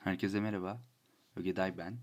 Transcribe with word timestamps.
Herkese 0.00 0.40
merhaba. 0.40 0.80
Ögeday 1.36 1.78
ben. 1.78 1.98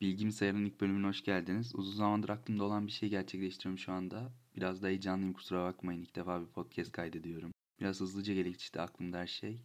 Bilgisayarın 0.00 0.64
ilk 0.64 0.80
bölümüne 0.80 1.06
hoş 1.06 1.24
geldiniz. 1.24 1.74
Uzun 1.74 1.96
zamandır 1.96 2.28
aklımda 2.28 2.64
olan 2.64 2.86
bir 2.86 2.92
şey 2.92 3.08
gerçekleştiriyorum 3.08 3.78
şu 3.78 3.92
anda. 3.92 4.32
Biraz 4.56 4.82
da 4.82 4.86
heyecanlıyım 4.86 5.32
kusura 5.32 5.64
bakmayın. 5.64 6.02
İlk 6.02 6.16
defa 6.16 6.40
bir 6.40 6.46
podcast 6.46 6.92
kaydediyorum. 6.92 7.50
Biraz 7.80 8.00
hızlıca 8.00 8.34
gelişti 8.34 8.80
aklımda 8.80 9.18
her 9.18 9.26
şey. 9.26 9.60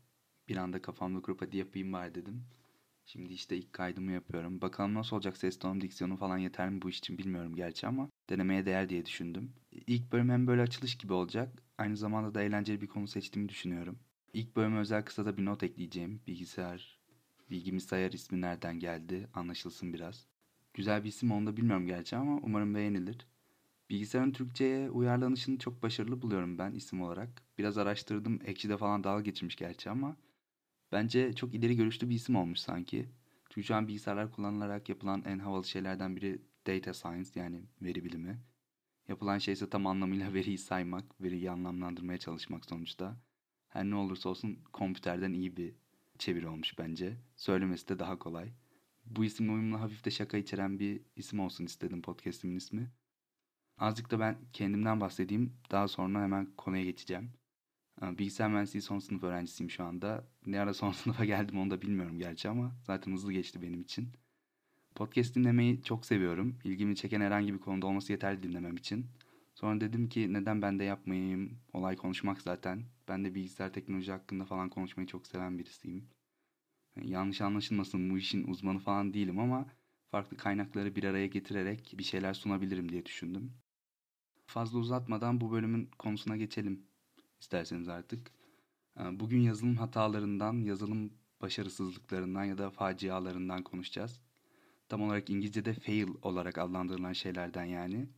Bir 0.47 0.57
anda 0.57 0.81
kafamda 0.81 1.21
kurup 1.21 1.41
hadi 1.41 1.57
yapayım 1.57 1.93
bari 1.93 2.15
dedim. 2.15 2.45
Şimdi 3.05 3.33
işte 3.33 3.57
ilk 3.57 3.73
kaydımı 3.73 4.11
yapıyorum. 4.11 4.61
Bakalım 4.61 4.93
nasıl 4.93 5.15
olacak 5.15 5.37
ses 5.37 5.59
tonum, 5.59 5.81
diksiyonu 5.81 6.17
falan 6.17 6.37
yeter 6.37 6.69
mi 6.69 6.81
bu 6.81 6.89
iş 6.89 6.97
için 6.97 7.17
bilmiyorum 7.17 7.55
gerçi 7.55 7.87
ama 7.87 8.09
denemeye 8.29 8.65
değer 8.65 8.89
diye 8.89 9.05
düşündüm. 9.05 9.53
İlk 9.71 10.11
bölüm 10.11 10.29
hem 10.29 10.47
böyle 10.47 10.61
açılış 10.61 10.97
gibi 10.97 11.13
olacak. 11.13 11.63
Aynı 11.77 11.97
zamanda 11.97 12.33
da 12.33 12.41
eğlenceli 12.41 12.81
bir 12.81 12.87
konu 12.87 13.07
seçtiğimi 13.07 13.49
düşünüyorum. 13.49 13.99
İlk 14.33 14.55
bölüme 14.55 14.79
özel 14.79 15.05
kısa 15.05 15.25
da 15.25 15.37
bir 15.37 15.45
not 15.45 15.63
ekleyeceğim. 15.63 16.21
Bilgisayar, 16.27 16.99
bilgimiz 17.49 17.85
sayar 17.85 18.11
ismi 18.11 18.41
nereden 18.41 18.79
geldi 18.79 19.27
anlaşılsın 19.33 19.93
biraz. 19.93 20.27
Güzel 20.73 21.03
bir 21.03 21.09
isim 21.09 21.31
onu 21.31 21.47
da 21.47 21.57
bilmiyorum 21.57 21.87
gerçi 21.87 22.15
ama 22.15 22.39
umarım 22.43 22.75
beğenilir. 22.75 23.17
Bilgisayarın 23.89 24.31
Türkçe'ye 24.31 24.89
uyarlanışını 24.91 25.59
çok 25.59 25.83
başarılı 25.83 26.21
buluyorum 26.21 26.57
ben 26.57 26.71
isim 26.71 27.01
olarak. 27.01 27.43
Biraz 27.57 27.77
araştırdım. 27.77 28.39
Ekşi'de 28.45 28.77
falan 28.77 29.03
dalga 29.03 29.21
geçirmiş 29.21 29.55
gerçi 29.55 29.89
ama 29.89 30.17
bence 30.91 31.33
çok 31.33 31.55
ileri 31.55 31.75
görüşlü 31.75 32.09
bir 32.09 32.15
isim 32.15 32.35
olmuş 32.35 32.59
sanki. 32.59 33.09
Çünkü 33.49 33.67
şu 33.67 33.75
an 33.75 33.87
bilgisayarlar 33.87 34.31
kullanılarak 34.31 34.89
yapılan 34.89 35.23
en 35.25 35.39
havalı 35.39 35.65
şeylerden 35.65 36.15
biri 36.15 36.41
data 36.67 36.93
science 36.93 37.29
yani 37.35 37.61
veri 37.81 38.05
bilimi. 38.05 38.39
Yapılan 39.07 39.37
şey 39.37 39.53
ise 39.53 39.69
tam 39.69 39.87
anlamıyla 39.87 40.33
veriyi 40.35 40.57
saymak, 40.57 41.21
veriyi 41.21 41.51
anlamlandırmaya 41.51 42.19
çalışmak 42.19 42.65
sonuçta. 42.65 43.17
Her 43.69 43.85
ne 43.85 43.95
olursa 43.95 44.29
olsun 44.29 44.59
kompüterden 44.73 45.33
iyi 45.33 45.57
bir 45.57 45.73
çeviri 46.17 46.47
olmuş 46.47 46.77
bence. 46.79 47.17
Söylemesi 47.35 47.87
de 47.89 47.99
daha 47.99 48.19
kolay. 48.19 48.51
Bu 49.05 49.25
isimle 49.25 49.51
uyumlu 49.51 49.81
hafif 49.81 50.05
de 50.05 50.11
şaka 50.11 50.37
içeren 50.37 50.79
bir 50.79 51.01
isim 51.15 51.39
olsun 51.39 51.65
istedim 51.65 52.01
podcastimin 52.01 52.55
ismi. 52.55 52.91
Azıcık 53.77 54.11
da 54.11 54.19
ben 54.19 54.37
kendimden 54.53 55.01
bahsedeyim. 55.01 55.53
Daha 55.71 55.87
sonra 55.87 56.23
hemen 56.23 56.47
konuya 56.57 56.83
geçeceğim. 56.83 57.31
Ee, 58.01 58.17
bilgisayar 58.17 58.49
mühendisliği 58.49 58.81
son 58.81 58.99
sınıf 58.99 59.23
öğrencisiyim 59.23 59.69
şu 59.71 59.83
anda. 59.83 60.27
Ne 60.45 60.59
ara 60.59 60.73
son 60.73 60.91
sınıfa 61.01 61.25
geldim 61.25 61.59
onu 61.59 61.71
da 61.71 61.81
bilmiyorum 61.81 62.19
gerçi 62.19 62.49
ama 62.49 62.75
zaten 62.83 63.11
hızlı 63.11 63.33
geçti 63.33 63.61
benim 63.61 63.81
için. 63.81 64.09
Podcast 64.95 65.35
dinlemeyi 65.35 65.83
çok 65.83 66.05
seviyorum. 66.05 66.59
İlgimi 66.63 66.95
çeken 66.95 67.21
herhangi 67.21 67.53
bir 67.53 67.59
konuda 67.59 67.87
olması 67.87 68.11
yeterli 68.11 68.43
dinlemem 68.43 68.77
için. 68.77 69.05
Sonra 69.59 69.81
dedim 69.81 70.09
ki 70.09 70.33
neden 70.33 70.61
ben 70.61 70.79
de 70.79 70.83
yapmayayım? 70.83 71.59
Olay 71.73 71.95
konuşmak 71.95 72.41
zaten. 72.41 72.85
Ben 73.07 73.25
de 73.25 73.35
bilgisayar 73.35 73.73
teknoloji 73.73 74.11
hakkında 74.11 74.45
falan 74.45 74.69
konuşmayı 74.69 75.07
çok 75.07 75.27
seven 75.27 75.57
birisiyim. 75.59 76.09
Yani 76.95 77.09
yanlış 77.09 77.41
anlaşılmasın 77.41 78.09
bu 78.09 78.17
işin 78.17 78.47
uzmanı 78.47 78.79
falan 78.79 79.13
değilim 79.13 79.39
ama 79.39 79.67
farklı 80.11 80.37
kaynakları 80.37 80.95
bir 80.95 81.03
araya 81.03 81.27
getirerek 81.27 81.93
bir 81.97 82.03
şeyler 82.03 82.33
sunabilirim 82.33 82.89
diye 82.89 83.05
düşündüm. 83.05 83.53
Fazla 84.45 84.79
uzatmadan 84.79 85.41
bu 85.41 85.51
bölümün 85.51 85.91
konusuna 85.99 86.37
geçelim 86.37 86.87
isterseniz 87.39 87.87
artık. 87.87 88.31
Ee, 88.99 89.19
bugün 89.19 89.41
yazılım 89.41 89.77
hatalarından, 89.77 90.53
yazılım 90.53 91.13
başarısızlıklarından 91.41 92.43
ya 92.43 92.57
da 92.57 92.69
facialarından 92.69 93.63
konuşacağız. 93.63 94.19
Tam 94.89 95.01
olarak 95.01 95.29
İngilizce'de 95.29 95.73
fail 95.73 96.07
olarak 96.21 96.57
adlandırılan 96.57 97.13
şeylerden 97.13 97.65
yani. 97.65 98.09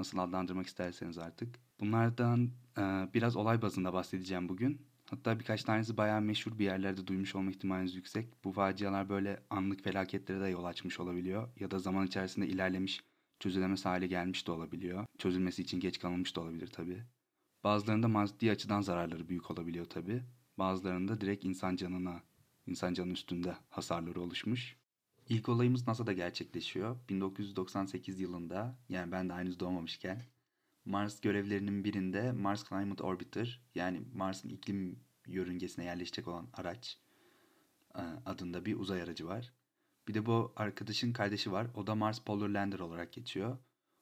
Nasıl 0.00 0.18
adlandırmak 0.18 0.66
isterseniz 0.66 1.18
artık. 1.18 1.58
Bunlardan 1.80 2.50
e, 2.78 2.82
biraz 3.14 3.36
olay 3.36 3.62
bazında 3.62 3.92
bahsedeceğim 3.92 4.48
bugün. 4.48 4.82
Hatta 5.10 5.38
birkaç 5.38 5.64
tanesi 5.64 5.96
bayağı 5.96 6.20
meşhur 6.20 6.58
bir 6.58 6.64
yerlerde 6.64 7.06
duymuş 7.06 7.34
olma 7.34 7.50
ihtimaliniz 7.50 7.94
yüksek. 7.94 8.44
Bu 8.44 8.52
facialar 8.52 9.08
böyle 9.08 9.42
anlık 9.50 9.84
felaketlere 9.84 10.40
de 10.40 10.48
yol 10.48 10.64
açmış 10.64 11.00
olabiliyor. 11.00 11.48
Ya 11.60 11.70
da 11.70 11.78
zaman 11.78 12.06
içerisinde 12.06 12.46
ilerlemiş, 12.46 13.00
çözülemez 13.40 13.84
hale 13.84 14.06
gelmiş 14.06 14.46
de 14.46 14.52
olabiliyor. 14.52 15.06
Çözülmesi 15.18 15.62
için 15.62 15.80
geç 15.80 15.98
kalınmış 15.98 16.36
da 16.36 16.40
olabilir 16.40 16.66
tabii. 16.66 17.02
Bazılarında 17.64 18.08
maddi 18.08 18.50
açıdan 18.50 18.80
zararları 18.80 19.28
büyük 19.28 19.50
olabiliyor 19.50 19.86
tabii. 19.86 20.22
Bazılarında 20.58 21.20
direkt 21.20 21.44
insan 21.44 21.76
canına, 21.76 22.22
insan 22.66 22.94
canının 22.94 23.14
üstünde 23.14 23.56
hasarları 23.70 24.20
oluşmuş. 24.20 24.79
İlk 25.30 25.48
olayımız 25.48 25.86
NASA'da 25.86 26.12
gerçekleşiyor. 26.12 26.96
1998 27.08 28.20
yılında 28.20 28.78
yani 28.88 29.12
ben 29.12 29.28
de 29.28 29.32
henüz 29.32 29.60
doğmamışken 29.60 30.22
Mars 30.84 31.20
görevlerinin 31.20 31.84
birinde 31.84 32.32
Mars 32.32 32.68
Climate 32.68 33.02
Orbiter 33.02 33.60
yani 33.74 34.02
Mars'ın 34.14 34.48
iklim 34.48 35.00
yörüngesine 35.26 35.84
yerleşecek 35.84 36.28
olan 36.28 36.48
araç 36.52 36.98
e, 37.94 38.02
adında 38.26 38.64
bir 38.64 38.76
uzay 38.76 39.02
aracı 39.02 39.26
var. 39.26 39.52
Bir 40.08 40.14
de 40.14 40.26
bu 40.26 40.52
arkadaşın 40.56 41.12
kardeşi 41.12 41.52
var. 41.52 41.66
O 41.74 41.86
da 41.86 41.94
Mars 41.94 42.20
Polar 42.20 42.48
Lander 42.48 42.78
olarak 42.78 43.12
geçiyor. 43.12 43.58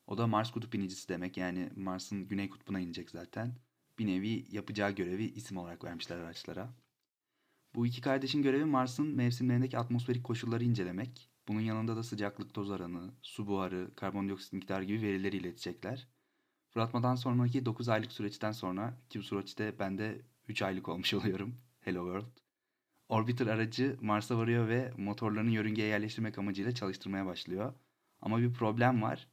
O 0.07 0.19
da 0.19 0.27
Mars 0.27 0.51
kutup 0.51 0.75
inicisi 0.75 1.09
demek. 1.09 1.37
Yani 1.37 1.71
Mars'ın 1.77 2.29
güney 2.29 2.51
kutbuna 2.51 2.81
inecek 2.81 3.11
zaten. 3.11 3.55
Bir 3.99 4.07
nevi 4.07 4.45
yapacağı 4.51 4.91
görevi 4.91 5.25
isim 5.25 5.57
olarak 5.57 5.85
vermişler 5.85 6.17
araçlara. 6.17 6.75
Bu 7.75 7.87
iki 7.87 8.01
kardeşin 8.01 8.43
görevi 8.43 8.65
Mars'ın 8.65 9.17
mevsimlerindeki 9.17 9.79
atmosferik 9.79 10.25
koşulları 10.25 10.65
incelemek. 10.65 11.31
Bunun 11.49 11.61
yanında 11.61 11.97
da 11.97 12.03
sıcaklık 12.03 12.55
toz 12.55 12.71
oranı, 12.71 13.11
su 13.23 13.47
buharı, 13.47 13.95
karbondioksit 13.97 14.53
miktarı 14.53 14.85
gibi 14.85 15.03
verileri 15.03 15.37
iletecekler. 15.37 16.09
Fırlatmadan 16.71 17.15
sonraki 17.15 17.67
9 17.67 17.89
aylık 17.89 18.13
süreçten 18.13 18.53
sonra 18.53 19.01
ki 19.11 19.19
bu 19.19 19.23
süreçte 19.23 19.79
ben 19.79 19.99
de 19.99 20.23
3 20.49 20.63
aylık 20.63 20.89
olmuş 20.89 21.15
oluyorum. 21.15 21.55
Hello 21.81 22.05
World. 22.05 22.39
Orbiter 23.09 23.47
aracı 23.47 23.99
Mars'a 24.01 24.39
varıyor 24.39 24.69
ve 24.69 24.93
motorlarını 24.97 25.51
yörüngeye 25.51 25.89
yerleştirmek 25.89 26.39
amacıyla 26.39 26.75
çalıştırmaya 26.75 27.27
başlıyor. 27.27 27.75
Ama 28.21 28.39
bir 28.39 28.53
problem 28.53 29.03
var. 29.03 29.29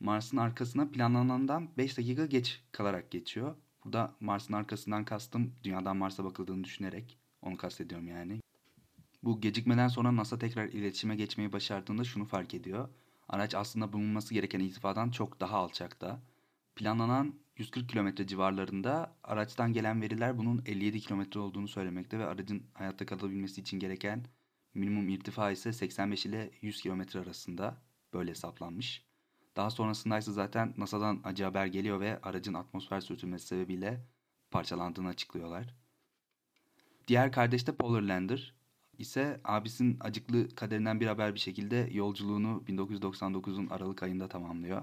Mars'ın 0.00 0.36
arkasına 0.36 0.90
planlanandan 0.90 1.76
5 1.76 1.98
dakika 1.98 2.26
geç 2.26 2.64
kalarak 2.72 3.10
geçiyor. 3.10 3.56
Burada 3.84 4.16
Mars'ın 4.20 4.54
arkasından 4.54 5.04
kastım 5.04 5.54
dünyadan 5.64 5.96
Mars'a 5.96 6.24
bakıldığını 6.24 6.64
düşünerek 6.64 7.18
onu 7.44 7.56
kastediyorum 7.56 8.08
yani. 8.08 8.40
Bu 9.22 9.40
gecikmeden 9.40 9.88
sonra 9.88 10.16
NASA 10.16 10.38
tekrar 10.38 10.68
iletişime 10.68 11.16
geçmeyi 11.16 11.52
başardığında 11.52 12.04
şunu 12.04 12.24
fark 12.24 12.54
ediyor. 12.54 12.88
Araç 13.28 13.54
aslında 13.54 13.92
bulunması 13.92 14.34
gereken 14.34 14.60
irtifadan 14.60 15.10
çok 15.10 15.40
daha 15.40 15.56
alçakta. 15.56 16.20
Planlanan 16.76 17.34
140 17.56 17.88
kilometre 17.88 18.26
civarlarında 18.26 19.16
araçtan 19.24 19.72
gelen 19.72 20.02
veriler 20.02 20.38
bunun 20.38 20.62
57 20.66 21.00
kilometre 21.00 21.40
olduğunu 21.40 21.68
söylemekte 21.68 22.18
ve 22.18 22.26
aracın 22.26 22.62
hayatta 22.74 23.06
kalabilmesi 23.06 23.60
için 23.60 23.78
gereken 23.78 24.26
minimum 24.74 25.08
irtifa 25.08 25.50
ise 25.50 25.72
85 25.72 26.26
ile 26.26 26.50
100 26.62 26.80
kilometre 26.82 27.20
arasında 27.20 27.76
böyle 28.12 28.30
hesaplanmış. 28.30 29.04
Daha 29.56 29.70
sonrasında 29.70 30.18
ise 30.18 30.32
zaten 30.32 30.74
NASA'dan 30.76 31.20
acı 31.24 31.44
haber 31.44 31.66
geliyor 31.66 32.00
ve 32.00 32.20
aracın 32.22 32.54
atmosfer 32.54 33.00
sürtünmesi 33.00 33.46
sebebiyle 33.46 34.06
parçalandığını 34.50 35.08
açıklıyorlar. 35.08 35.83
Diğer 37.08 37.32
kardeş 37.32 37.66
de 37.66 37.76
Polar 37.76 38.02
Lander 38.02 38.54
ise 38.98 39.40
abisinin 39.44 39.96
acıklı 40.00 40.48
kaderinden 40.54 41.00
bir 41.00 41.06
haber 41.06 41.34
bir 41.34 41.40
şekilde 41.40 41.88
yolculuğunu 41.92 42.62
1999'un 42.68 43.68
Aralık 43.68 44.02
ayında 44.02 44.28
tamamlıyor. 44.28 44.82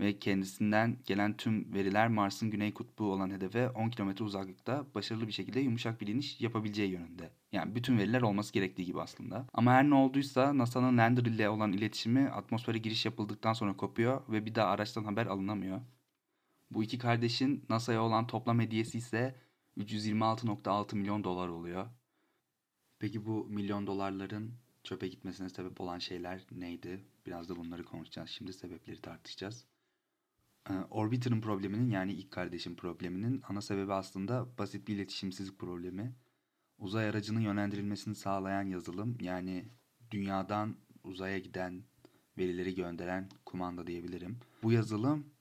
Ve 0.00 0.18
kendisinden 0.18 0.96
gelen 1.06 1.36
tüm 1.36 1.74
veriler 1.74 2.08
Mars'ın 2.08 2.50
güney 2.50 2.74
kutbu 2.74 3.12
olan 3.12 3.30
hedefe 3.30 3.68
10 3.68 3.90
kilometre 3.90 4.24
uzaklıkta 4.24 4.86
başarılı 4.94 5.26
bir 5.26 5.32
şekilde 5.32 5.60
yumuşak 5.60 6.00
bir 6.00 6.06
iniş 6.06 6.40
yapabileceği 6.40 6.90
yönünde. 6.90 7.30
Yani 7.52 7.74
bütün 7.74 7.98
veriler 7.98 8.22
olması 8.22 8.52
gerektiği 8.52 8.84
gibi 8.84 9.00
aslında. 9.00 9.46
Ama 9.52 9.72
her 9.72 9.90
ne 9.90 9.94
olduysa 9.94 10.58
NASA'nın 10.58 10.98
lander 10.98 11.22
ile 11.22 11.48
olan 11.48 11.72
iletişimi 11.72 12.28
atmosfere 12.28 12.78
giriş 12.78 13.04
yapıldıktan 13.04 13.52
sonra 13.52 13.76
kopuyor 13.76 14.22
ve 14.28 14.46
bir 14.46 14.54
daha 14.54 14.68
araçtan 14.68 15.04
haber 15.04 15.26
alınamıyor. 15.26 15.80
Bu 16.70 16.82
iki 16.82 16.98
kardeşin 16.98 17.64
NASA'ya 17.68 18.02
olan 18.02 18.26
toplam 18.26 18.60
hediyesi 18.60 18.98
ise 18.98 19.34
326.6 19.78 20.96
milyon 20.96 21.24
dolar 21.24 21.48
oluyor. 21.48 21.86
Peki 22.98 23.26
bu 23.26 23.46
milyon 23.48 23.86
dolarların 23.86 24.54
çöpe 24.84 25.08
gitmesine 25.08 25.48
sebep 25.48 25.80
olan 25.80 25.98
şeyler 25.98 26.46
neydi? 26.50 27.04
Biraz 27.26 27.48
da 27.48 27.56
bunları 27.56 27.84
konuşacağız. 27.84 28.30
Şimdi 28.30 28.52
sebepleri 28.52 29.00
tartışacağız. 29.00 29.66
Ee, 30.70 30.72
Orbiter'ın 30.90 31.40
probleminin 31.40 31.90
yani 31.90 32.12
ilk 32.12 32.30
kardeşin 32.30 32.74
probleminin 32.74 33.42
ana 33.48 33.60
sebebi 33.60 33.92
aslında 33.92 34.58
basit 34.58 34.88
bir 34.88 34.94
iletişimsizlik 34.94 35.58
problemi. 35.58 36.14
Uzay 36.78 37.08
aracının 37.08 37.40
yönlendirilmesini 37.40 38.14
sağlayan 38.14 38.62
yazılım 38.62 39.18
yani 39.20 39.68
dünyadan 40.10 40.76
uzaya 41.04 41.38
giden 41.38 41.84
verileri 42.38 42.74
gönderen 42.74 43.28
kumanda 43.46 43.86
diyebilirim. 43.86 44.38
Bu 44.62 44.72
yazılım 44.72 45.33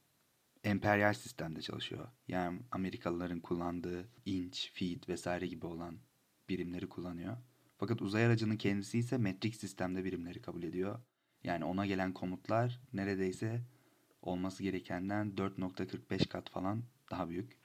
emperyal 0.63 1.13
sistemde 1.13 1.62
çalışıyor. 1.62 2.07
Yani 2.27 2.60
Amerikalıların 2.71 3.39
kullandığı 3.39 4.10
inch, 4.25 4.71
feet 4.74 5.10
vesaire 5.10 5.48
gibi 5.48 5.65
olan 5.65 6.00
birimleri 6.50 6.89
kullanıyor. 6.89 7.38
Fakat 7.77 8.01
uzay 8.01 8.25
aracının 8.25 8.57
kendisi 8.57 9.00
ise 9.00 9.18
metrik 9.18 9.56
sistemde 9.56 10.04
birimleri 10.04 10.42
kabul 10.42 10.63
ediyor. 10.63 11.00
Yani 11.44 11.65
ona 11.65 11.86
gelen 11.86 12.13
komutlar 12.13 12.81
neredeyse 12.94 13.62
olması 14.21 14.63
gerekenden 14.63 15.36
4.45 15.38 16.27
kat 16.27 16.50
falan 16.50 16.83
daha 17.12 17.30
büyük. 17.30 17.57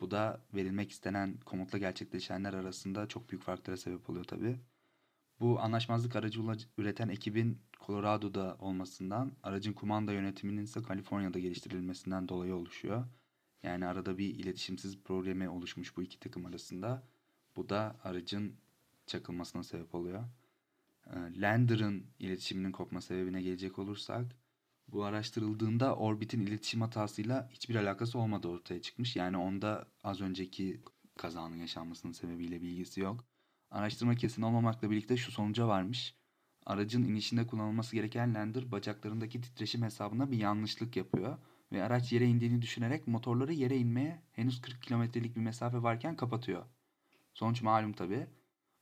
Bu 0.00 0.10
da 0.10 0.46
verilmek 0.54 0.90
istenen 0.90 1.40
komutla 1.40 1.78
gerçekleşenler 1.78 2.54
arasında 2.54 3.08
çok 3.08 3.30
büyük 3.30 3.42
farklara 3.44 3.76
sebep 3.76 4.10
oluyor 4.10 4.24
tabi. 4.24 4.60
Bu 5.40 5.60
anlaşmazlık 5.60 6.16
aracı 6.16 6.40
üreten 6.78 7.08
ekibin 7.08 7.62
Colorado'da 7.86 8.56
olmasından, 8.58 9.32
aracın 9.42 9.72
kumanda 9.72 10.12
yönetiminin 10.12 10.64
ise 10.64 10.82
Kaliforniya'da 10.82 11.38
geliştirilmesinden 11.38 12.28
dolayı 12.28 12.54
oluşuyor. 12.54 13.06
Yani 13.62 13.86
arada 13.86 14.18
bir 14.18 14.34
iletişimsiz 14.34 14.98
problemi 15.02 15.48
oluşmuş 15.48 15.96
bu 15.96 16.02
iki 16.02 16.20
takım 16.20 16.46
arasında. 16.46 17.02
Bu 17.56 17.68
da 17.68 17.96
aracın 18.04 18.56
çakılmasına 19.06 19.62
sebep 19.62 19.94
oluyor. 19.94 20.24
Ee, 21.06 21.40
Lander'ın 21.40 22.06
iletişiminin 22.18 22.72
kopma 22.72 23.00
sebebine 23.00 23.42
gelecek 23.42 23.78
olursak, 23.78 24.36
bu 24.88 25.04
araştırıldığında 25.04 25.96
Orbit'in 25.96 26.40
iletişim 26.40 26.80
hatasıyla 26.80 27.48
hiçbir 27.52 27.74
alakası 27.74 28.18
olmadığı 28.18 28.48
ortaya 28.48 28.82
çıkmış. 28.82 29.16
Yani 29.16 29.36
onda 29.36 29.88
az 30.04 30.20
önceki 30.20 30.82
kazanın 31.16 31.56
yaşanmasının 31.56 32.12
sebebiyle 32.12 32.62
bilgisi 32.62 33.00
yok. 33.00 33.24
Araştırma 33.74 34.14
kesin 34.14 34.42
olmamakla 34.42 34.90
birlikte 34.90 35.16
şu 35.16 35.32
sonuca 35.32 35.68
varmış. 35.68 36.14
Aracın 36.66 37.02
inişinde 37.02 37.46
kullanılması 37.46 37.96
gereken 37.96 38.34
lander 38.34 38.72
bacaklarındaki 38.72 39.40
titreşim 39.40 39.82
hesabına 39.82 40.30
bir 40.30 40.38
yanlışlık 40.38 40.96
yapıyor 40.96 41.38
ve 41.72 41.82
araç 41.82 42.12
yere 42.12 42.26
indiğini 42.26 42.62
düşünerek 42.62 43.08
motorları 43.08 43.52
yere 43.52 43.76
inmeye 43.76 44.22
henüz 44.32 44.60
40 44.60 44.82
kilometrelik 44.82 45.36
bir 45.36 45.40
mesafe 45.40 45.82
varken 45.82 46.16
kapatıyor. 46.16 46.64
Sonuç 47.32 47.62
malum 47.62 47.92
tabi. 47.92 48.26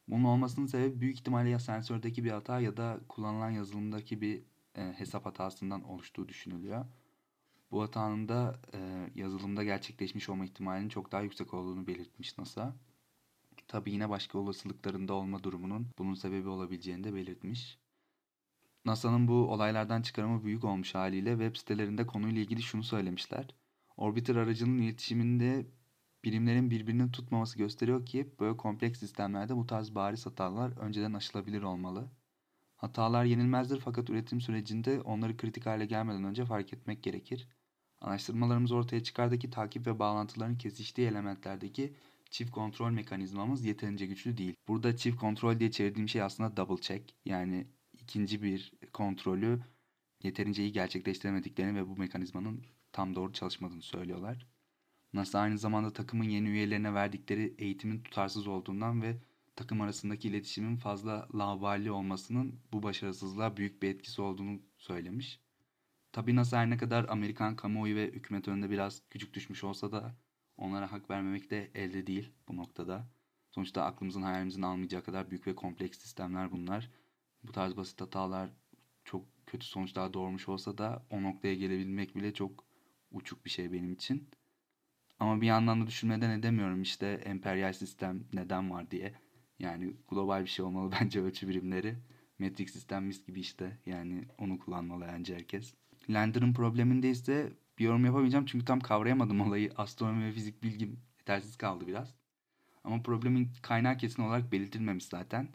Bunun 0.08 0.24
olmasının 0.24 0.66
sebebi 0.66 1.00
büyük 1.00 1.16
ihtimalle 1.16 1.48
ya 1.48 1.58
sensördeki 1.58 2.24
bir 2.24 2.30
hata 2.30 2.60
ya 2.60 2.76
da 2.76 3.00
kullanılan 3.08 3.50
yazılımdaki 3.50 4.20
bir 4.20 4.42
e, 4.74 4.92
hesap 4.92 5.26
hatasından 5.26 5.82
oluştuğu 5.82 6.28
düşünülüyor. 6.28 6.84
Bu 7.70 7.82
hatanın 7.82 8.28
da 8.28 8.60
e, 8.74 9.10
yazılımda 9.14 9.64
gerçekleşmiş 9.64 10.28
olma 10.28 10.44
ihtimalinin 10.44 10.88
çok 10.88 11.12
daha 11.12 11.22
yüksek 11.22 11.54
olduğunu 11.54 11.86
belirtmiş 11.86 12.38
NASA. 12.38 12.76
Tabi 13.68 13.90
yine 13.90 14.10
başka 14.10 14.38
olasılıklarında 14.38 15.14
olma 15.14 15.42
durumunun 15.44 15.86
bunun 15.98 16.14
sebebi 16.14 16.48
olabileceğini 16.48 17.04
de 17.04 17.14
belirtmiş. 17.14 17.78
NASA'nın 18.84 19.28
bu 19.28 19.32
olaylardan 19.32 20.02
çıkarımı 20.02 20.44
büyük 20.44 20.64
olmuş 20.64 20.94
haliyle 20.94 21.30
web 21.30 21.56
sitelerinde 21.56 22.06
konuyla 22.06 22.42
ilgili 22.42 22.62
şunu 22.62 22.82
söylemişler. 22.82 23.46
Orbiter 23.96 24.36
aracının 24.36 24.78
iletişiminde 24.78 25.66
birimlerin 26.24 26.70
birbirini 26.70 27.12
tutmaması 27.12 27.58
gösteriyor 27.58 28.06
ki 28.06 28.34
böyle 28.40 28.56
kompleks 28.56 29.00
sistemlerde 29.00 29.56
bu 29.56 29.66
tarz 29.66 29.94
bariz 29.94 30.26
hatalar 30.26 30.78
önceden 30.78 31.12
aşılabilir 31.12 31.62
olmalı. 31.62 32.10
Hatalar 32.76 33.24
yenilmezdir 33.24 33.80
fakat 33.80 34.10
üretim 34.10 34.40
sürecinde 34.40 35.00
onları 35.00 35.36
kritik 35.36 35.66
hale 35.66 35.86
gelmeden 35.86 36.24
önce 36.24 36.44
fark 36.44 36.72
etmek 36.72 37.02
gerekir. 37.02 37.48
Araştırmalarımız 38.00 38.72
ortaya 38.72 39.02
çıkardı 39.02 39.38
ki 39.38 39.50
takip 39.50 39.86
ve 39.86 39.98
bağlantıların 39.98 40.58
kesiştiği 40.58 41.08
elementlerdeki 41.08 41.94
çift 42.32 42.50
kontrol 42.50 42.90
mekanizmamız 42.90 43.64
yeterince 43.64 44.06
güçlü 44.06 44.36
değil. 44.36 44.54
Burada 44.68 44.96
çift 44.96 45.20
kontrol 45.20 45.58
diye 45.58 45.70
çevirdiğim 45.70 46.08
şey 46.08 46.22
aslında 46.22 46.56
double 46.56 46.82
check. 46.82 47.14
Yani 47.24 47.66
ikinci 47.92 48.42
bir 48.42 48.72
kontrolü 48.92 49.60
yeterince 50.22 50.62
iyi 50.62 50.72
gerçekleştiremediklerini 50.72 51.76
ve 51.76 51.88
bu 51.88 51.96
mekanizmanın 51.96 52.64
tam 52.92 53.14
doğru 53.14 53.32
çalışmadığını 53.32 53.82
söylüyorlar. 53.82 54.46
NASA 55.12 55.38
aynı 55.38 55.58
zamanda 55.58 55.92
takımın 55.92 56.24
yeni 56.24 56.48
üyelerine 56.48 56.94
verdikleri 56.94 57.54
eğitimin 57.58 58.02
tutarsız 58.02 58.46
olduğundan 58.46 59.02
ve 59.02 59.16
takım 59.56 59.80
arasındaki 59.80 60.28
iletişimin 60.28 60.76
fazla 60.76 61.28
laubali 61.34 61.90
olmasının 61.90 62.60
bu 62.72 62.82
başarısızlığa 62.82 63.56
büyük 63.56 63.82
bir 63.82 63.88
etkisi 63.88 64.22
olduğunu 64.22 64.60
söylemiş. 64.78 65.40
Tabi 66.12 66.36
NASA 66.36 66.58
her 66.58 66.70
ne 66.70 66.76
kadar 66.76 67.08
Amerikan 67.08 67.56
kamuoyu 67.56 67.96
ve 67.96 68.12
hükümet 68.12 68.48
önünde 68.48 68.70
biraz 68.70 69.02
küçük 69.10 69.34
düşmüş 69.34 69.64
olsa 69.64 69.92
da 69.92 70.16
onlara 70.62 70.92
hak 70.92 71.10
vermemek 71.10 71.50
de 71.50 71.70
elde 71.74 72.06
değil 72.06 72.32
bu 72.48 72.56
noktada. 72.56 73.06
Sonuçta 73.50 73.84
aklımızın 73.84 74.22
hayalimizin 74.22 74.62
almayacağı 74.62 75.02
kadar 75.02 75.30
büyük 75.30 75.46
ve 75.46 75.54
kompleks 75.54 75.98
sistemler 75.98 76.52
bunlar. 76.52 76.90
Bu 77.44 77.52
tarz 77.52 77.76
basit 77.76 78.00
hatalar 78.00 78.50
çok 79.04 79.24
kötü 79.46 79.66
sonuçlar 79.66 80.14
doğurmuş 80.14 80.48
olsa 80.48 80.78
da 80.78 81.06
o 81.10 81.22
noktaya 81.22 81.54
gelebilmek 81.54 82.16
bile 82.16 82.34
çok 82.34 82.64
uçuk 83.10 83.44
bir 83.44 83.50
şey 83.50 83.72
benim 83.72 83.92
için. 83.92 84.28
Ama 85.18 85.40
bir 85.40 85.46
yandan 85.46 85.82
da 85.82 85.86
düşünmeden 85.86 86.30
edemiyorum 86.30 86.82
işte 86.82 87.06
emperyal 87.06 87.72
sistem 87.72 88.24
neden 88.32 88.70
var 88.70 88.90
diye. 88.90 89.14
Yani 89.58 89.92
global 90.08 90.42
bir 90.42 90.50
şey 90.50 90.64
olmalı 90.64 90.92
bence 91.00 91.20
ölçü 91.20 91.48
birimleri. 91.48 91.96
Metrik 92.38 92.70
sistem 92.70 93.04
mis 93.04 93.26
gibi 93.26 93.40
işte. 93.40 93.78
Yani 93.86 94.24
onu 94.38 94.58
kullanmalı 94.58 95.04
bence 95.08 95.34
herkes. 95.34 95.74
Lander'ın 96.10 96.52
probleminde 96.52 97.10
ise 97.10 97.52
bir 97.82 97.86
yorum 97.86 98.04
yapamayacağım 98.04 98.46
çünkü 98.46 98.64
tam 98.64 98.80
kavrayamadım 98.80 99.40
olayı. 99.40 99.72
Astronomi 99.76 100.24
ve 100.24 100.32
fizik 100.32 100.62
bilgim 100.62 101.00
yetersiz 101.18 101.56
kaldı 101.56 101.86
biraz. 101.86 102.14
Ama 102.84 103.02
problemin 103.02 103.50
kaynağı 103.62 103.96
kesin 103.96 104.22
olarak 104.22 104.52
belirtilmemiş 104.52 105.04
zaten. 105.04 105.48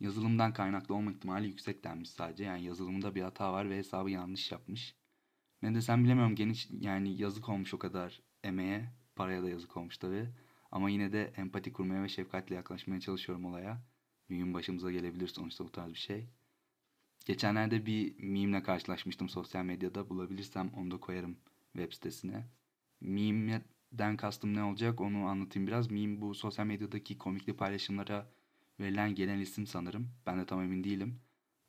Yazılımdan 0.00 0.52
kaynaklı 0.52 0.94
olma 0.94 1.12
ihtimali 1.12 1.46
yüksek 1.46 1.84
denmiş 1.84 2.10
sadece. 2.10 2.44
Yani 2.44 2.64
yazılımında 2.64 3.14
bir 3.14 3.22
hata 3.22 3.52
var 3.52 3.70
ve 3.70 3.78
hesabı 3.78 4.10
yanlış 4.10 4.52
yapmış. 4.52 4.94
Ne 5.62 5.74
desem 5.74 6.04
bilemiyorum 6.04 6.34
geniş 6.34 6.68
yani 6.80 7.22
yazık 7.22 7.48
olmuş 7.48 7.74
o 7.74 7.78
kadar 7.78 8.22
emeğe. 8.44 8.92
Paraya 9.16 9.42
da 9.42 9.48
yazık 9.48 9.76
olmuş 9.76 9.98
tabii. 9.98 10.28
Ama 10.72 10.90
yine 10.90 11.12
de 11.12 11.32
empati 11.36 11.72
kurmaya 11.72 12.02
ve 12.02 12.08
şefkatle 12.08 12.54
yaklaşmaya 12.54 13.00
çalışıyorum 13.00 13.44
olaya. 13.44 13.82
Bir 14.30 14.54
başımıza 14.54 14.92
gelebilir 14.92 15.28
sonuçta 15.28 15.64
bu 15.64 15.72
tarz 15.72 15.90
bir 15.90 15.98
şey. 15.98 16.28
Geçenlerde 17.24 17.86
bir 17.86 18.22
meme 18.22 18.62
karşılaşmıştım 18.62 19.28
sosyal 19.28 19.64
medyada. 19.64 20.08
Bulabilirsem 20.10 20.70
onu 20.76 20.90
da 20.90 20.96
koyarım 20.96 21.36
web 21.76 21.92
sitesine. 21.92 22.46
Meme'den 23.00 24.16
kastım 24.16 24.54
ne 24.54 24.62
olacak 24.62 25.00
onu 25.00 25.26
anlatayım 25.26 25.66
biraz. 25.66 25.90
Meme 25.90 26.20
bu 26.20 26.34
sosyal 26.34 26.66
medyadaki 26.66 27.18
komikli 27.18 27.56
paylaşımlara 27.56 28.26
verilen 28.80 29.14
genel 29.14 29.40
isim 29.40 29.66
sanırım. 29.66 30.10
Ben 30.26 30.38
de 30.38 30.46
tam 30.46 30.62
emin 30.62 30.84
değilim. 30.84 31.20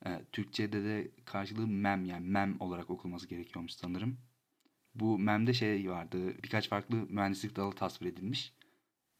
Ee, 0.06 0.22
Türkçe'de 0.32 0.84
de 0.84 1.10
karşılığı 1.24 1.66
mem 1.66 2.04
yani 2.04 2.26
mem 2.28 2.56
olarak 2.60 2.90
okunması 2.90 3.28
gerekiyormuş 3.28 3.72
sanırım. 3.72 4.18
Bu 4.94 5.18
memde 5.18 5.54
şey 5.54 5.90
vardı. 5.90 6.42
Birkaç 6.44 6.68
farklı 6.68 6.96
mühendislik 6.96 7.56
dalı 7.56 7.74
tasvir 7.74 8.06
edilmiş. 8.06 8.52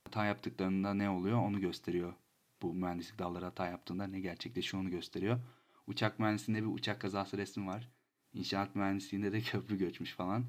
Hata 0.04 0.24
yaptıklarında 0.24 0.94
ne 0.94 1.10
oluyor 1.10 1.38
onu 1.38 1.60
gösteriyor. 1.60 2.14
Bu 2.62 2.74
mühendislik 2.74 3.18
dalları 3.18 3.44
hata 3.44 3.66
yaptığında 3.66 4.06
ne 4.06 4.20
gerçekleşiyor 4.20 4.82
onu 4.82 4.90
gösteriyor. 4.90 5.40
Uçak 5.86 6.18
mühendisliğinde 6.18 6.62
bir 6.62 6.72
uçak 6.74 7.00
kazası 7.00 7.38
resmi 7.38 7.66
var. 7.66 7.88
İnşaat 8.32 8.76
mühendisliğinde 8.76 9.32
de 9.32 9.40
köprü 9.50 9.78
göçmüş 9.78 10.14
falan. 10.14 10.44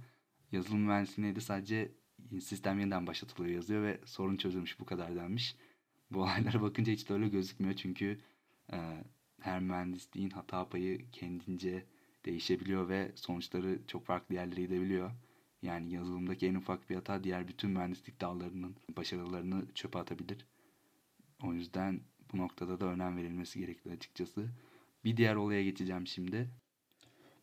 Yazılım 0.52 0.82
mühendisliğinde 0.82 1.36
de 1.36 1.42
sadece 1.42 1.92
sistem 2.42 2.80
yeniden 2.80 3.08
başlatılıyor 3.08 3.56
yazıyor 3.56 3.84
ve 3.84 4.02
sorun 4.06 4.38
çözülmüş 4.38 4.80
bu 4.80 4.86
kadar 4.86 5.16
denmiş. 5.16 5.56
Bu 6.12 6.22
olaylara 6.24 6.62
bakınca 6.62 6.94
hiç 6.94 7.10
de 7.10 7.14
öyle 7.14 7.28
gözükmüyor 7.28 7.76
çünkü 7.76 8.20
e, 8.72 9.04
her 9.42 9.60
mühendisliğin 9.62 10.30
hata 10.30 10.70
payı 10.70 11.12
kendince 11.12 11.86
değişebiliyor 12.26 12.90
ve 12.90 13.12
sonuçları 13.16 13.80
çok 13.88 14.06
farklı 14.06 14.36
yerlere 14.36 14.62
gidebiliyor. 14.62 15.12
Yani 15.62 15.92
yazılımdaki 15.92 16.48
en 16.48 16.56
ufak 16.56 16.90
bir 16.90 16.96
hata 16.96 17.24
diğer 17.24 17.48
bütün 17.48 17.70
mühendislik 17.70 18.22
dallarının 18.22 18.76
başarılarını 18.98 19.74
çöpe 19.74 20.00
atabilir. 20.00 20.46
O 21.44 21.54
yüzden 21.54 22.02
bu 22.34 22.38
noktada 22.38 22.80
da 22.80 22.86
önem 22.86 23.18
verilmesi 23.18 23.60
gerekli 23.60 23.92
açıkçası. 23.92 24.50
Bir 25.04 25.18
diğer 25.18 25.36
olaya 25.36 25.64
geçeceğim 25.64 26.08
şimdi. 26.08 26.50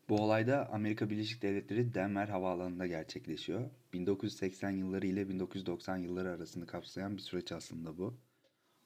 Bu 0.08 0.23
olayda 0.23 0.68
Amerika 0.73 1.11
Birleşik 1.11 1.42
Devletleri 1.42 1.94
Denver 1.94 2.28
Havaalanı'nda 2.28 2.87
gerçekleşiyor. 2.87 3.70
1980 3.92 4.70
yılları 4.70 5.06
ile 5.06 5.28
1990 5.28 5.96
yılları 5.96 6.30
arasını 6.30 6.66
kapsayan 6.66 7.16
bir 7.16 7.23
süreç 7.23 7.52
aslında 7.52 7.99
bu. 7.99 8.14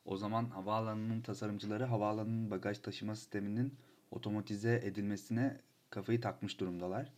O 0.04 0.16
zaman 0.16 0.44
havaalanının 0.44 1.20
tasarımcıları 1.20 1.84
havaalanının 1.84 2.50
bagaj 2.50 2.78
taşıma 2.78 3.16
sisteminin 3.16 3.74
otomatize 4.10 4.80
edilmesine 4.84 5.60
kafayı 5.90 6.20
takmış 6.20 6.60
durumdalar. 6.60 7.12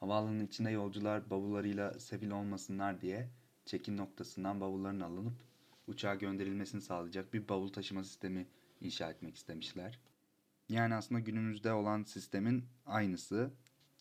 Havaalanının 0.00 0.46
içinde 0.46 0.70
yolcular 0.70 1.30
bavullarıyla 1.30 2.00
sefil 2.00 2.30
olmasınlar 2.30 3.00
diye 3.00 3.28
çekim 3.64 3.96
noktasından 3.96 4.60
bavulların 4.60 5.00
alınıp 5.00 5.34
uçağa 5.86 6.14
gönderilmesini 6.14 6.80
sağlayacak 6.80 7.34
bir 7.34 7.48
bavul 7.48 7.68
taşıma 7.68 8.04
sistemi 8.04 8.46
inşa 8.80 9.10
etmek 9.10 9.36
istemişler. 9.36 9.98
Yani 10.70 10.94
aslında 10.94 11.20
günümüzde 11.20 11.72
olan 11.72 12.02
sistemin 12.02 12.64
aynısı 12.86 13.50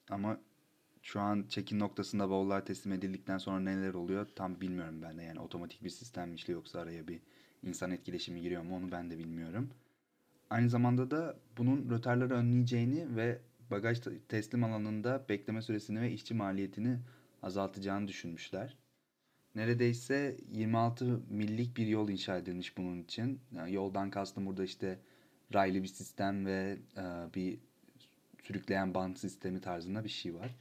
ama 0.10 0.40
şu 1.02 1.20
an 1.20 1.46
çekim 1.50 1.80
noktasında 1.80 2.30
bavullar 2.30 2.66
teslim 2.66 2.94
edildikten 2.94 3.38
sonra 3.38 3.60
neler 3.60 3.94
oluyor 3.94 4.28
tam 4.36 4.62
bilmiyorum 4.62 5.02
ben 5.02 5.18
de. 5.18 5.24
Yani 5.24 5.40
otomatik 5.40 5.84
bir 5.84 5.90
sistem 5.90 6.30
mi 6.30 6.36
işliyor 6.36 6.60
yoksa 6.60 6.80
araya 6.80 7.08
bir 7.08 7.20
insan 7.64 7.92
etkileşimi 7.92 8.42
giriyor 8.42 8.64
mu 8.64 8.76
onu 8.76 8.92
ben 8.92 9.12
de 9.12 9.18
bilmiyorum. 9.18 9.70
Aynı 10.50 10.70
zamanda 10.70 11.12
da 11.12 11.40
bunun 11.58 11.90
rötarları 11.90 12.34
önleyeceğini 12.34 13.16
ve 13.16 13.40
bagaj 13.72 14.00
teslim 14.28 14.64
alanında 14.64 15.26
bekleme 15.30 15.62
süresini 15.62 16.02
ve 16.02 16.12
işçi 16.12 16.34
maliyetini 16.34 17.00
azaltacağını 17.44 18.08
düşünmüşler. 18.08 18.78
Neredeyse 19.56 20.38
26 20.52 21.20
millik 21.30 21.78
bir 21.78 21.88
yol 21.88 22.10
inşa 22.10 22.38
edilmiş 22.38 22.78
bunun 22.78 23.04
için. 23.04 23.40
Yani 23.52 23.74
yoldan 23.74 24.10
kastım 24.10 24.46
burada 24.46 24.64
işte 24.64 25.00
raylı 25.54 25.84
bir 25.84 25.88
sistem 25.88 26.46
ve 26.46 26.78
e, 26.98 27.04
bir 27.36 27.60
sürükleyen 28.44 28.94
bant 28.94 29.20
sistemi 29.20 29.62
tarzında 29.62 30.04
bir 30.04 30.10
şey 30.10 30.36
var. 30.36 30.56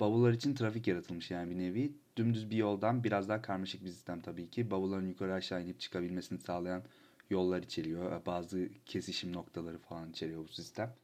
Bavullar 0.00 0.32
için 0.32 0.54
trafik 0.54 0.86
yaratılmış 0.86 1.30
yani 1.30 1.50
bir 1.50 1.58
nevi. 1.58 1.92
Dümdüz 2.16 2.50
bir 2.50 2.56
yoldan 2.56 3.04
biraz 3.04 3.28
daha 3.28 3.42
karmaşık 3.42 3.84
bir 3.84 3.88
sistem 3.88 4.20
tabii 4.20 4.50
ki. 4.50 4.70
Bavulların 4.70 5.08
yukarı 5.08 5.34
aşağı 5.34 5.62
inip 5.62 5.80
çıkabilmesini 5.80 6.38
sağlayan 6.38 6.82
yollar 7.30 7.62
içeriyor. 7.62 8.26
Bazı 8.26 8.68
kesişim 8.86 9.32
noktaları 9.32 9.78
falan 9.78 10.10
içeriyor 10.10 10.44
bu 10.44 10.52
sistem. 10.52 10.94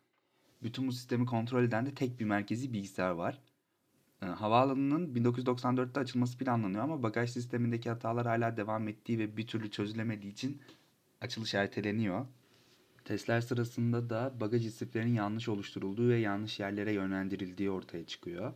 Bütün 0.62 0.88
bu 0.88 0.93
sistemi 0.93 1.26
kontrol 1.26 1.64
eden 1.64 1.87
de 1.87 1.95
tek 1.95 2.21
bir 2.21 2.25
merkezi 2.25 2.73
bilgisayar 2.73 3.11
var. 3.11 3.40
Ee, 4.23 4.26
havaalanının 4.26 5.14
1994'te 5.14 6.00
açılması 6.00 6.38
planlanıyor 6.38 6.85
ama 6.85 7.02
bagaj 7.02 7.31
sistemindeki 7.31 7.90
hatalar 7.90 8.26
hala 8.26 8.57
devam 8.57 8.88
ettiği 8.88 9.19
ve 9.19 9.37
bir 9.37 9.47
türlü 9.47 9.71
çözülemediği 9.71 10.33
için 10.33 10.61
açılış 11.21 11.54
erteleniyor. 11.54 12.26
Testler 13.04 13.40
sırasında 13.40 14.11
da 14.11 14.34
bagaj 14.40 14.66
istiflerinin 14.66 15.14
yanlış 15.14 15.49
oluşturulduğu 15.49 16.08
ve 16.08 16.16
yanlış 16.16 16.61
yerlere 16.61 16.92
yönlendirildiği 16.92 17.70
ortaya 17.70 18.06
çıkıyor. 18.06 18.52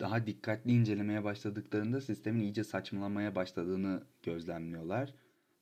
Daha 0.00 0.26
dikkatli 0.26 0.70
incelemeye 0.70 1.24
başladıklarında 1.24 2.00
sistemin 2.00 2.40
iyice 2.40 2.64
saçmalamaya 2.64 3.34
başladığını 3.34 4.02
gözlemliyorlar. 4.22 5.14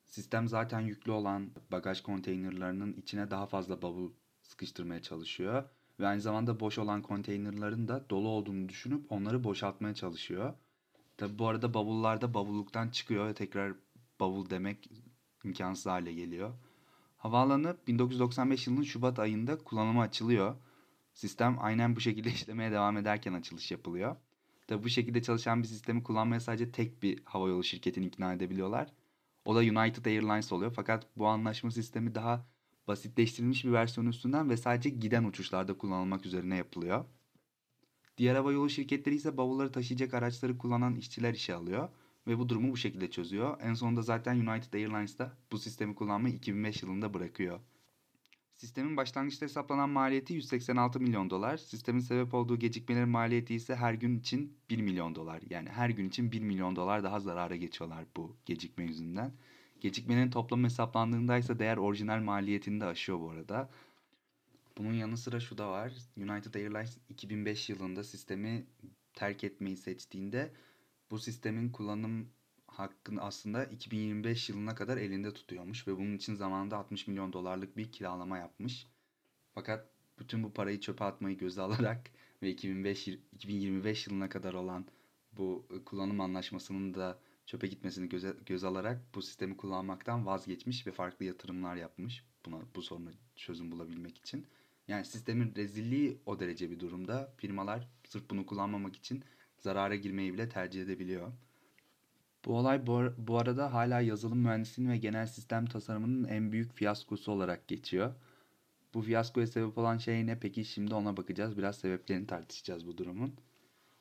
Sistem 0.07 0.49
zaten 0.49 0.81
yüklü 0.81 1.12
olan 1.12 1.50
bagaj 1.73 2.00
konteynerlarının 2.00 2.93
içine 2.93 3.31
daha 3.31 3.47
fazla 3.47 3.83
bavul 3.83 4.11
sıkıştırmaya 4.43 5.02
çalışıyor. 5.02 5.64
Ve 6.00 6.07
aynı 6.07 6.21
zamanda 6.21 6.61
boş 6.61 6.79
olan 6.79 7.02
konteynerların 7.02 7.88
da 7.88 8.11
dolu 8.11 8.29
olduğunu 8.29 8.69
düşünüp 8.69 9.12
onları 9.12 9.45
boşaltmaya 9.45 9.95
çalışıyor. 9.95 10.55
Tabi 11.17 11.38
bu 11.38 11.49
arada 11.49 11.75
bavullarda 11.75 12.35
bavulluktan 12.35 12.88
çıkıyor 12.88 13.29
ve 13.29 13.35
tekrar 13.35 13.75
bavul 14.21 14.50
demek 14.50 14.90
imkansız 15.45 15.87
hale 15.87 16.12
geliyor. 16.12 16.52
Havaalanı 17.21 17.77
1995 17.87 18.67
yılının 18.67 18.83
Şubat 18.83 19.19
ayında 19.19 19.59
kullanıma 19.59 20.03
açılıyor. 20.03 20.57
Sistem 21.15 21.57
aynen 21.61 21.97
bu 21.97 22.00
şekilde 22.00 22.29
işlemeye 22.33 22.73
devam 22.73 22.97
ederken 22.97 23.33
açılış 23.33 23.71
yapılıyor. 23.71 24.17
Tabi 24.67 24.85
bu 24.85 24.89
şekilde 24.89 25.23
çalışan 25.23 25.62
bir 25.62 25.69
sistemi 25.69 26.03
kullanmaya 26.03 26.41
sadece 26.41 26.73
tek 26.73 27.03
bir 27.03 27.23
havayolu 27.25 27.65
şirketini 27.65 28.07
ikna 28.07 28.33
edebiliyorlar. 28.33 28.93
O 29.45 29.55
da 29.55 29.59
United 29.59 30.05
Airlines 30.05 30.53
oluyor. 30.53 30.73
Fakat 30.77 31.07
bu 31.17 31.27
anlaşma 31.27 31.71
sistemi 31.71 32.15
daha 32.15 32.47
basitleştirilmiş 32.89 33.65
bir 33.65 33.73
versiyon 33.73 34.07
üstünden 34.07 34.50
ve 34.50 34.57
sadece 34.57 34.91
giden 34.91 35.25
uçuşlarda 35.25 35.79
kullanılmak 35.79 36.27
üzerine 36.27 36.57
yapılıyor. 36.57 37.05
Diğer 38.19 38.35
havayolu 38.35 38.71
şirketleri 38.71 39.15
ise 39.15 39.37
bavulları 39.37 39.73
taşıyacak 39.73 40.15
araçları 40.15 40.59
kullanan 40.59 40.97
işçiler 40.97 41.35
işe 41.35 41.55
alıyor 41.55 41.89
ve 42.27 42.39
bu 42.39 42.49
durumu 42.49 42.73
bu 42.73 42.77
şekilde 42.77 43.11
çözüyor. 43.11 43.57
En 43.61 43.75
sonunda 43.75 44.03
zaten 44.03 44.37
United 44.37 44.73
Airlines 44.73 45.19
da 45.19 45.33
bu 45.53 45.59
sistemi 45.59 45.95
kullanmayı 45.95 46.35
2005 46.35 46.83
yılında 46.83 47.15
bırakıyor. 47.15 47.61
Sistemin 48.61 48.97
başlangıçta 48.97 49.47
hesaplanan 49.47 49.91
maliyeti 49.91 50.35
186 50.35 51.00
milyon 51.00 51.31
dolar. 51.31 51.57
Sistemin 51.57 52.00
sebep 52.00 52.35
olduğu 52.35 52.59
gecikmelerin 52.59 53.09
maliyeti 53.09 53.55
ise 53.55 53.77
her 53.77 53.95
gün 53.95 54.19
için 54.19 54.57
1 54.71 54.83
milyon 54.83 55.15
dolar. 55.15 55.43
Yani 55.50 55.69
her 55.69 55.91
gün 55.91 56.09
için 56.09 56.33
1 56.33 56.41
milyon 56.41 56.77
dolar 56.77 57.05
daha 57.05 57.21
zarara 57.21 57.57
geçiyorlar 57.57 58.05
bu 58.17 58.37
gecikme 58.47 58.85
yüzünden. 58.85 59.33
Gecikmenin 59.81 60.31
toplam 60.31 60.65
hesaplandığında 60.65 61.39
ise 61.39 61.59
değer 61.59 61.77
orijinal 61.77 62.21
maliyetini 62.21 62.81
de 62.81 62.85
aşıyor 62.85 63.21
bu 63.21 63.31
arada. 63.31 63.71
Bunun 64.79 64.93
yanı 64.93 65.17
sıra 65.17 65.41
şu 65.41 65.59
da 65.59 65.71
var. 65.71 65.93
United 66.17 66.55
Airlines 66.55 66.99
2005 67.09 67.69
yılında 67.69 68.05
sistemi 68.05 68.67
terk 69.15 69.45
etmeyi 69.45 69.77
seçtiğinde 69.77 70.53
bu 71.11 71.19
sistemin 71.19 71.73
kullanım 71.73 72.29
hakkını 72.67 73.23
aslında 73.23 73.64
2025 73.64 74.49
yılına 74.49 74.75
kadar 74.75 74.97
elinde 74.97 75.33
tutuyormuş 75.33 75.88
ve 75.88 75.97
bunun 75.97 76.17
için 76.17 76.35
zamanında 76.35 76.76
60 76.76 77.07
milyon 77.07 77.33
dolarlık 77.33 77.76
bir 77.76 77.93
kiralama 77.93 78.38
yapmış. 78.38 78.87
Fakat 79.55 79.90
bütün 80.19 80.43
bu 80.43 80.52
parayı 80.52 80.81
çöpe 80.81 81.05
atmayı 81.05 81.38
göze 81.38 81.61
alarak 81.62 82.11
ve 82.43 82.50
2005 82.50 83.09
2025 83.09 84.07
yılına 84.07 84.29
kadar 84.29 84.55
olan 84.55 84.87
bu 85.33 85.69
kullanım 85.85 86.21
anlaşmasının 86.21 86.95
da 86.95 87.19
çöpe 87.47 87.67
gitmesini 87.67 88.09
göze, 88.09 88.37
göz 88.47 88.64
alarak 88.64 89.14
bu 89.14 89.23
sistemi 89.23 89.57
kullanmaktan 89.57 90.26
vazgeçmiş 90.26 90.87
ve 90.87 90.93
farklı 90.93 91.25
yatırımlar 91.25 91.76
yapmış 91.76 92.25
buna 92.47 92.57
bu 92.75 92.83
soruna 92.83 93.11
çözüm 93.37 93.71
bulabilmek 93.73 94.19
için. 94.19 94.47
Yani 94.88 95.05
sistemin 95.05 95.55
rezilliği 95.55 96.19
o 96.26 96.40
derece 96.40 96.71
bir 96.71 96.81
durumda. 96.81 97.35
Firmalar 97.37 97.88
sırf 98.05 98.31
bunu 98.31 98.47
kullanmamak 98.47 98.97
için 98.97 99.25
zarara 99.61 99.97
girmeyi 99.97 100.35
bile 100.35 100.49
tercih 100.49 100.83
edebiliyor. 100.83 101.33
Bu 102.45 102.59
olay 102.59 102.87
bu, 102.87 103.02
bu 103.19 103.38
arada 103.38 103.73
hala 103.75 104.00
yazılım 104.00 104.38
mühendisliğinin 104.38 104.93
ve 104.93 104.99
genel 104.99 105.26
sistem 105.26 105.67
tasarımının 105.67 106.29
en 106.29 106.52
büyük 106.52 106.73
fiyaskosu 106.75 107.33
olarak 107.33 107.69
geçiyor. 107.69 108.14
Bu 108.95 109.02
fiyaskoya 109.02 109.47
sebep 109.47 109.79
olan 109.79 109.99
şey 109.99 110.26
ne 110.26 110.38
peki 110.38 110.64
şimdi 110.64 110.95
ona 110.95 111.17
bakacağız. 111.17 111.59
Biraz 111.59 111.79
sebeplerini 111.79 112.26
tartışacağız 112.26 112.87
bu 112.87 112.99
durumun. 112.99 113.35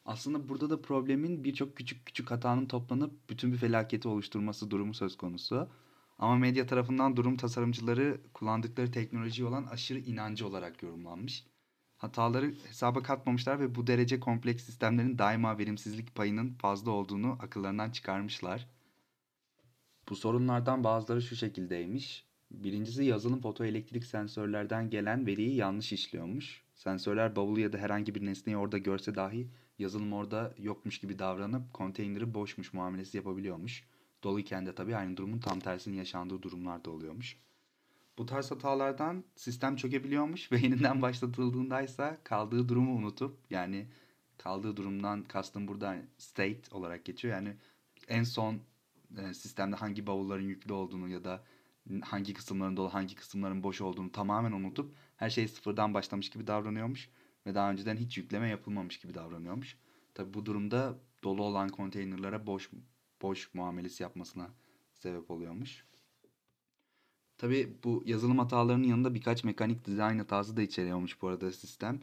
Aslında 0.05 0.49
burada 0.49 0.69
da 0.69 0.81
problemin 0.81 1.43
birçok 1.43 1.75
küçük 1.77 2.05
küçük 2.05 2.31
hatanın 2.31 2.65
toplanıp 2.65 3.29
bütün 3.29 3.51
bir 3.51 3.57
felaketi 3.57 4.07
oluşturması 4.07 4.71
durumu 4.71 4.93
söz 4.93 5.17
konusu. 5.17 5.69
Ama 6.19 6.35
medya 6.35 6.67
tarafından 6.67 7.17
durum 7.17 7.37
tasarımcıları 7.37 8.21
kullandıkları 8.33 8.91
teknoloji 8.91 9.45
olan 9.45 9.65
aşırı 9.65 9.99
inancı 9.99 10.47
olarak 10.47 10.83
yorumlanmış. 10.83 11.45
Hataları 11.99 12.53
hesaba 12.67 13.03
katmamışlar 13.03 13.59
ve 13.59 13.75
bu 13.75 13.87
derece 13.87 14.19
kompleks 14.19 14.63
sistemlerin 14.63 15.17
daima 15.17 15.57
verimsizlik 15.57 16.15
payının 16.15 16.53
fazla 16.53 16.91
olduğunu 16.91 17.37
akıllarından 17.41 17.91
çıkarmışlar. 17.91 18.67
Bu 20.09 20.15
sorunlardan 20.15 20.83
bazıları 20.83 21.21
şu 21.21 21.35
şekildeymiş. 21.35 22.25
Birincisi 22.51 23.03
yazılım 23.03 23.41
fotoelektrik 23.41 24.05
sensörlerden 24.05 24.89
gelen 24.89 25.25
veriyi 25.27 25.55
yanlış 25.55 25.93
işliyormuş. 25.93 26.63
Sensörler 26.75 27.35
bavulu 27.35 27.59
ya 27.59 27.73
da 27.73 27.77
herhangi 27.77 28.15
bir 28.15 28.25
nesneyi 28.25 28.57
orada 28.57 28.77
görse 28.77 29.15
dahi 29.15 29.47
yazılım 29.79 30.13
orada 30.13 30.53
yokmuş 30.57 30.99
gibi 30.99 31.19
davranıp 31.19 31.73
konteyneri 31.73 32.33
boşmuş 32.33 32.73
muamelesi 32.73 33.17
yapabiliyormuş. 33.17 33.83
Doluyken 34.23 34.65
de 34.65 34.75
tabii 34.75 34.95
aynı 34.95 35.17
durumun 35.17 35.39
tam 35.39 35.59
tersinin 35.59 35.97
yaşandığı 35.97 36.41
durumlar 36.41 36.85
da 36.85 36.91
oluyormuş. 36.91 37.37
Bu 38.19 38.25
tarz 38.25 38.51
hatalardan 38.51 39.23
sistem 39.35 39.75
çökebiliyormuş 39.75 40.51
ve 40.51 40.57
yeniden 40.57 41.01
başlatıldığında 41.01 41.81
ise 41.81 42.17
kaldığı 42.23 42.69
durumu 42.69 42.95
unutup 42.95 43.37
yani 43.49 43.87
kaldığı 44.37 44.77
durumdan 44.77 45.23
kastım 45.23 45.67
burada 45.67 45.97
state 46.17 46.61
olarak 46.71 47.05
geçiyor. 47.05 47.33
Yani 47.33 47.55
en 48.07 48.23
son 48.23 48.59
e, 49.17 49.33
sistemde 49.33 49.75
hangi 49.75 50.07
bavulların 50.07 50.43
yüklü 50.43 50.73
olduğunu 50.73 51.09
ya 51.09 51.23
da 51.23 51.43
hangi 52.01 52.33
kısımların 52.33 52.77
dolu 52.77 52.93
hangi 52.93 53.15
kısımların 53.15 53.63
boş 53.63 53.81
olduğunu 53.81 54.11
tamamen 54.11 54.51
unutup 54.51 54.95
her 55.17 55.29
şey 55.29 55.47
sıfırdan 55.47 55.93
başlamış 55.93 56.29
gibi 56.29 56.47
davranıyormuş 56.47 57.09
ve 57.45 57.55
daha 57.55 57.71
önceden 57.71 57.97
hiç 57.97 58.17
yükleme 58.17 58.49
yapılmamış 58.49 58.99
gibi 58.99 59.13
davranıyormuş. 59.13 59.77
Tabi 60.13 60.33
bu 60.33 60.45
durumda 60.45 60.99
dolu 61.23 61.43
olan 61.43 61.69
konteynerlara 61.69 62.47
boş 62.47 62.69
boş 63.21 63.53
muamelesi 63.53 64.03
yapmasına 64.03 64.49
sebep 64.93 65.31
oluyormuş. 65.31 65.88
Tabi 67.39 67.73
bu 67.83 68.03
yazılım 68.05 68.39
hatalarının 68.39 68.87
yanında 68.87 69.13
birkaç 69.13 69.43
mekanik 69.43 69.85
dizayn 69.85 70.19
hatası 70.19 70.57
da 70.57 70.61
içeriyormuş 70.61 71.21
bu 71.21 71.27
arada 71.27 71.51
sistem. 71.51 71.99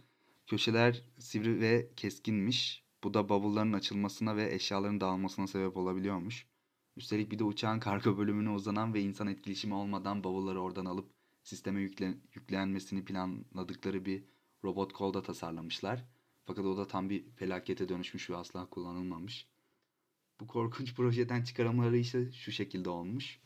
Köşeler 0.46 1.02
sivri 1.18 1.60
ve 1.60 1.90
keskinmiş. 1.96 2.84
Bu 3.04 3.14
da 3.14 3.28
bavulların 3.28 3.72
açılmasına 3.72 4.36
ve 4.36 4.54
eşyaların 4.54 5.00
dağılmasına 5.00 5.46
sebep 5.46 5.76
olabiliyormuş. 5.76 6.46
Üstelik 6.96 7.30
bir 7.30 7.38
de 7.38 7.44
uçağın 7.44 7.80
kargo 7.80 8.18
bölümüne 8.18 8.50
uzanan 8.50 8.94
ve 8.94 9.00
insan 9.00 9.26
etkileşimi 9.26 9.74
olmadan 9.74 10.24
bavulları 10.24 10.60
oradan 10.60 10.84
alıp 10.84 11.10
sisteme 11.42 11.80
yükle, 11.80 12.14
yüklenmesini 12.34 13.04
planladıkları 13.04 14.04
bir 14.04 14.24
robot 14.64 14.92
kolda 14.92 15.22
tasarlamışlar. 15.22 16.04
Fakat 16.44 16.64
o 16.64 16.76
da 16.76 16.86
tam 16.86 17.10
bir 17.10 17.24
felakete 17.36 17.88
dönüşmüş 17.88 18.30
ve 18.30 18.36
asla 18.36 18.66
kullanılmamış. 18.66 19.46
Bu 20.40 20.46
korkunç 20.46 20.94
projeden 20.94 21.42
çıkarımları 21.42 21.96
ise 21.96 22.32
şu 22.32 22.52
şekilde 22.52 22.90
olmuş. 22.90 23.40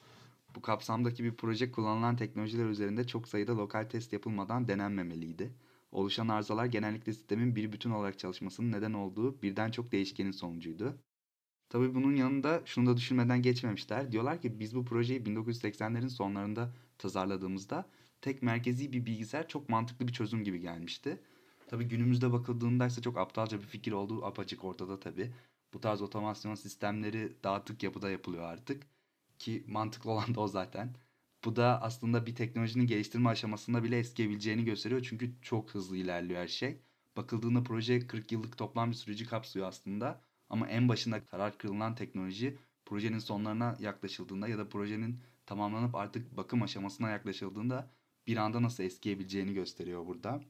Bu 0.54 0.62
kapsamdaki 0.62 1.25
bir 1.25 1.35
proje 1.35 1.73
kullanılan 1.73 2.16
teknolojiler 2.16 2.66
üzerinde 2.66 3.07
çok 3.07 3.28
sayıda 3.28 3.57
lokal 3.57 3.85
test 3.85 4.12
yapılmadan 4.12 4.69
denenmemeliydi. 4.69 5.52
Oluşan 5.92 6.28
arızalar 6.28 6.66
genellikle 6.66 7.12
sistemin 7.12 7.57
bir 7.57 7.73
bütün 7.73 7.90
olarak 7.90 8.19
çalışmasının 8.19 8.73
neden 8.73 8.92
olduğu 8.92 9.42
birden 9.42 9.71
çok 9.71 9.92
değişkenin 9.92 10.30
sonucuydu. 10.30 10.99
Tabi 11.69 11.95
bunun 11.95 12.16
yanında 12.16 12.62
şunu 12.64 12.87
da 12.87 12.97
düşünmeden 12.97 13.42
geçmemişler. 13.42 14.12
Diyorlar 14.12 14.40
ki 14.40 14.61
biz 14.61 14.75
bu 14.75 14.85
projeyi 14.85 15.26
1980'lerin 15.26 16.09
sonlarında 16.09 16.73
tasarladığımızda 16.99 17.88
tek 18.21 18.42
merkezi 18.42 18.92
bir 18.92 19.07
bilgisayar 19.07 19.49
çok 19.49 19.69
mantıklı 19.69 20.09
bir 20.09 20.12
çözüm 20.12 20.45
gibi 20.45 20.61
gelmişti. 20.61 21.21
Tabi 21.66 21.85
günümüzde 21.85 22.33
bakıldığında 22.33 22.87
ise 22.87 23.02
çok 23.02 23.19
aptalca 23.19 23.59
bir 23.59 23.66
fikir 23.66 23.92
olduğu 23.92 24.25
apaçık 24.25 24.64
ortada 24.64 25.00
tabi. 25.00 25.30
Bu 25.75 25.80
tarz 25.80 26.02
otomasyon 26.02 26.54
sistemleri 26.54 27.33
dağıtık 27.45 27.83
yapıda 27.83 28.11
yapılıyor 28.11 28.45
artık. 28.45 28.87
Ki 29.41 29.65
mantıklı 29.69 30.11
olan 30.11 30.35
da 30.35 30.41
o 30.41 30.49
zaten. 30.49 30.95
Bu 31.45 31.57
da 31.57 31.83
aslında 31.83 32.27
bir 32.27 32.35
teknolojinin 32.35 32.87
geliştirme 32.87 33.29
aşamasında 33.31 33.85
bile 33.85 33.99
eskiyebileceğini 33.99 34.65
gösteriyor. 34.65 35.07
Çünkü 35.11 35.35
çok 35.43 35.71
hızlı 35.71 35.97
ilerliyor 35.97 36.41
her 36.41 36.49
şey. 36.49 36.83
Bakıldığında 37.17 37.63
proje 37.63 38.07
40 38.07 38.33
yıllık 38.33 38.59
toplam 38.59 38.91
bir 38.91 38.97
süreci 38.97 39.27
kapsıyor 39.27 39.69
aslında. 39.69 40.21
Ama 40.49 40.69
en 40.69 40.89
başında 40.89 41.25
karar 41.25 41.59
kırılan 41.59 41.95
teknoloji 41.95 42.59
projenin 42.87 43.19
sonlarına 43.19 43.77
yaklaşıldığında 43.81 44.49
ya 44.49 44.59
da 44.59 44.69
projenin 44.69 45.21
tamamlanıp 45.47 45.95
artık 45.95 46.37
bakım 46.37 46.63
aşamasına 46.63 47.11
yaklaşıldığında 47.11 47.91
bir 48.27 48.37
anda 48.37 48.63
nasıl 48.63 48.85
eskiyebileceğini 48.85 49.55
gösteriyor 49.55 50.07
burada. 50.07 50.41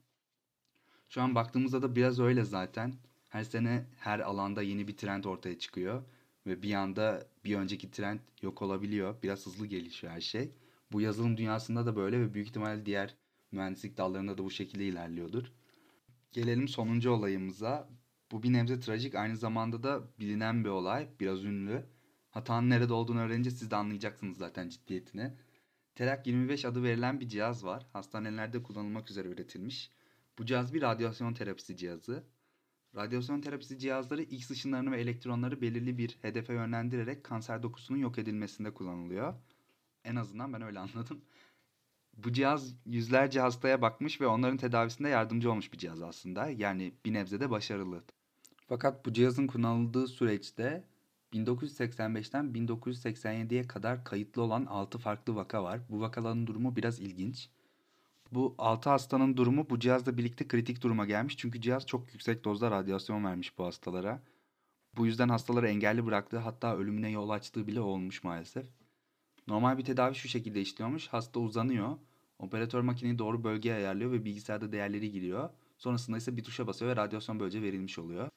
Şu 1.08 1.22
an 1.22 1.34
baktığımızda 1.34 1.82
da 1.82 1.96
biraz 1.96 2.20
öyle 2.20 2.44
zaten. 2.44 2.94
Her 3.28 3.44
sene 3.44 3.86
her 3.96 4.20
alanda 4.20 4.62
yeni 4.62 4.88
bir 4.88 4.96
trend 4.96 5.24
ortaya 5.24 5.58
çıkıyor 5.58 6.02
ve 6.46 6.62
bir 6.62 6.74
anda 6.74 7.26
bir 7.44 7.56
önceki 7.56 7.90
trend 7.90 8.20
yok 8.42 8.62
olabiliyor. 8.62 9.22
Biraz 9.22 9.46
hızlı 9.46 9.66
gelişiyor 9.66 10.12
her 10.12 10.20
şey. 10.20 10.50
Bu 10.92 11.00
yazılım 11.00 11.36
dünyasında 11.36 11.86
da 11.86 11.96
böyle 11.96 12.20
ve 12.20 12.34
büyük 12.34 12.48
ihtimalle 12.48 12.86
diğer 12.86 13.14
mühendislik 13.52 13.96
dallarında 13.96 14.38
da 14.38 14.44
bu 14.44 14.50
şekilde 14.50 14.84
ilerliyordur. 14.84 15.52
Gelelim 16.32 16.68
sonuncu 16.68 17.10
olayımıza. 17.10 17.88
Bu 18.32 18.42
bir 18.42 18.52
nebze 18.52 18.80
trajik 18.80 19.14
aynı 19.14 19.36
zamanda 19.36 19.82
da 19.82 20.02
bilinen 20.20 20.64
bir 20.64 20.68
olay. 20.68 21.08
Biraz 21.20 21.44
ünlü. 21.44 21.86
Hatanın 22.30 22.70
nerede 22.70 22.92
olduğunu 22.92 23.20
öğrenince 23.20 23.50
siz 23.50 23.70
de 23.70 23.76
anlayacaksınız 23.76 24.38
zaten 24.38 24.68
ciddiyetini. 24.68 25.32
Terak 25.94 26.26
25 26.26 26.64
adı 26.64 26.82
verilen 26.82 27.20
bir 27.20 27.28
cihaz 27.28 27.64
var. 27.64 27.86
Hastanelerde 27.92 28.62
kullanılmak 28.62 29.10
üzere 29.10 29.28
üretilmiş. 29.28 29.90
Bu 30.38 30.46
cihaz 30.46 30.74
bir 30.74 30.82
radyasyon 30.82 31.34
terapisi 31.34 31.76
cihazı. 31.76 32.24
Radyasyon 32.96 33.40
terapisi 33.40 33.78
cihazları 33.78 34.22
X 34.22 34.50
ışınlarını 34.50 34.92
ve 34.92 35.00
elektronları 35.00 35.60
belirli 35.60 35.98
bir 35.98 36.18
hedefe 36.22 36.52
yönlendirerek 36.54 37.24
kanser 37.24 37.62
dokusunun 37.62 37.98
yok 37.98 38.18
edilmesinde 38.18 38.74
kullanılıyor. 38.74 39.34
En 40.04 40.16
azından 40.16 40.52
ben 40.52 40.62
öyle 40.62 40.78
anladım. 40.78 41.20
Bu 42.16 42.32
cihaz 42.32 42.74
yüzlerce 42.86 43.40
hastaya 43.40 43.82
bakmış 43.82 44.20
ve 44.20 44.26
onların 44.26 44.56
tedavisinde 44.56 45.08
yardımcı 45.08 45.50
olmuş 45.50 45.72
bir 45.72 45.78
cihaz 45.78 46.02
aslında. 46.02 46.48
Yani 46.48 46.94
bir 47.04 47.14
nebze 47.14 47.40
de 47.40 47.50
başarılı. 47.50 48.02
Fakat 48.68 49.06
bu 49.06 49.12
cihazın 49.12 49.46
kullanıldığı 49.46 50.08
süreçte 50.08 50.84
1985'ten 51.32 52.44
1987'ye 52.44 53.66
kadar 53.66 54.04
kayıtlı 54.04 54.42
olan 54.42 54.66
6 54.66 54.98
farklı 54.98 55.34
vaka 55.34 55.64
var. 55.64 55.80
Bu 55.88 56.00
vakaların 56.00 56.46
durumu 56.46 56.76
biraz 56.76 57.00
ilginç. 57.00 57.50
Bu 58.32 58.54
6 58.58 58.90
hastanın 58.90 59.36
durumu 59.36 59.70
bu 59.70 59.78
cihazla 59.78 60.16
birlikte 60.16 60.48
kritik 60.48 60.82
duruma 60.82 61.06
gelmiş. 61.06 61.36
Çünkü 61.36 61.60
cihaz 61.60 61.86
çok 61.86 62.12
yüksek 62.12 62.44
dozda 62.44 62.70
radyasyon 62.70 63.24
vermiş 63.24 63.58
bu 63.58 63.64
hastalara. 63.64 64.22
Bu 64.96 65.06
yüzden 65.06 65.28
hastaları 65.28 65.68
engelli 65.68 66.06
bıraktığı 66.06 66.38
hatta 66.38 66.76
ölümüne 66.76 67.10
yol 67.10 67.30
açtığı 67.30 67.66
bile 67.66 67.80
olmuş 67.80 68.24
maalesef. 68.24 68.66
Normal 69.46 69.78
bir 69.78 69.84
tedavi 69.84 70.14
şu 70.14 70.28
şekilde 70.28 70.60
işliyormuş. 70.60 71.08
Hasta 71.08 71.40
uzanıyor. 71.40 71.96
Operatör 72.38 72.80
makineyi 72.80 73.18
doğru 73.18 73.44
bölgeye 73.44 73.74
ayarlıyor 73.74 74.12
ve 74.12 74.24
bilgisayarda 74.24 74.72
değerleri 74.72 75.12
giriyor. 75.12 75.50
Sonrasında 75.78 76.16
ise 76.16 76.36
bir 76.36 76.44
tuşa 76.44 76.66
basıyor 76.66 76.90
ve 76.90 76.96
radyasyon 76.96 77.40
böylece 77.40 77.62
verilmiş 77.62 77.98
oluyor. 77.98 78.28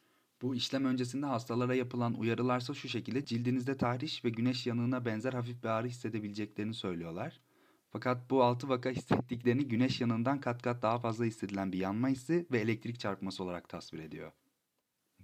Bu 0.42 0.56
işlem 0.56 0.86
öncesinde 0.86 1.26
hastalara 1.26 1.76
yapılan 1.76 2.14
uyarılarsa 2.14 2.74
şu 2.74 2.90
şekilde 2.90 3.26
cildinizde 3.26 3.78
tahriş 3.78 4.26
ve 4.26 4.30
güneş 4.30 4.68
yanığına 4.68 5.06
benzer 5.06 5.34
hafif 5.34 5.64
bir 5.64 5.70
ağrı 5.70 5.88
hissedebileceklerini 5.88 6.74
söylüyorlar. 6.74 7.40
Fakat 7.94 8.30
bu 8.30 8.44
altı 8.44 8.70
vaka 8.70 8.90
hissettiklerini 8.90 9.68
güneş 9.68 10.02
yanından 10.02 10.42
kat 10.42 10.62
kat 10.62 10.82
daha 10.82 11.00
fazla 11.00 11.26
hissedilen 11.26 11.72
bir 11.72 11.78
yanma 11.78 12.08
hissi 12.08 12.48
ve 12.52 12.60
elektrik 12.60 13.00
çarpması 13.00 13.44
olarak 13.44 13.70
tasvir 13.70 14.00
ediyor. 14.00 14.32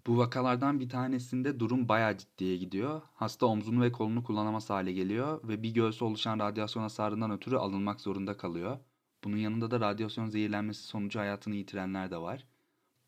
Bu 0.07 0.17
vakalardan 0.17 0.79
bir 0.79 0.89
tanesinde 0.89 1.59
durum 1.59 1.89
bayağı 1.89 2.17
ciddiye 2.17 2.57
gidiyor. 2.57 3.01
Hasta 3.15 3.45
omzunu 3.45 3.81
ve 3.81 3.91
kolunu 3.91 4.23
kullanamaz 4.23 4.69
hale 4.69 4.93
geliyor 4.93 5.47
ve 5.47 5.63
bir 5.63 5.73
göğsü 5.73 6.05
oluşan 6.05 6.39
radyasyon 6.39 6.83
hasarından 6.83 7.31
ötürü 7.31 7.57
alınmak 7.57 8.01
zorunda 8.01 8.37
kalıyor. 8.37 8.79
Bunun 9.23 9.37
yanında 9.37 9.71
da 9.71 9.79
radyasyon 9.79 10.27
zehirlenmesi 10.27 10.83
sonucu 10.83 11.19
hayatını 11.19 11.55
yitirenler 11.55 12.11
de 12.11 12.17
var. 12.17 12.47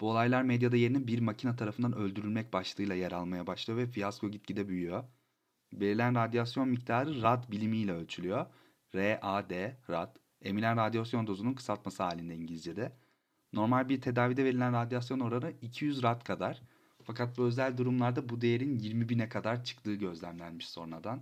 Bu 0.01 0.09
olaylar 0.09 0.43
medyada 0.43 0.77
yerine 0.77 1.07
bir 1.07 1.19
makine 1.19 1.55
tarafından 1.55 1.93
öldürülmek 1.95 2.53
başlığıyla 2.53 2.95
yer 2.95 3.11
almaya 3.11 3.47
başlıyor 3.47 3.79
ve 3.79 3.87
fiyasko 3.87 4.29
gitgide 4.31 4.67
büyüyor. 4.67 5.03
Verilen 5.73 6.15
radyasyon 6.15 6.69
miktarı 6.69 7.21
rad 7.21 7.51
bilimiyle 7.51 7.93
ölçülüyor. 7.93 8.45
RAD, 8.95 9.51
rad, 9.89 10.15
emilen 10.41 10.77
radyasyon 10.77 11.27
dozunun 11.27 11.53
kısaltması 11.53 12.03
halinde 12.03 12.35
İngilizce'de. 12.35 12.91
Normal 13.53 13.89
bir 13.89 14.01
tedavide 14.01 14.45
verilen 14.45 14.73
radyasyon 14.73 15.19
oranı 15.19 15.53
200 15.61 16.03
rad 16.03 16.23
kadar. 16.23 16.61
Fakat 17.03 17.37
bu 17.37 17.43
özel 17.43 17.77
durumlarda 17.77 18.29
bu 18.29 18.41
değerin 18.41 18.79
20 18.79 19.09
bine 19.09 19.29
kadar 19.29 19.63
çıktığı 19.63 19.95
gözlemlenmiş 19.95 20.69
sonradan. 20.69 21.21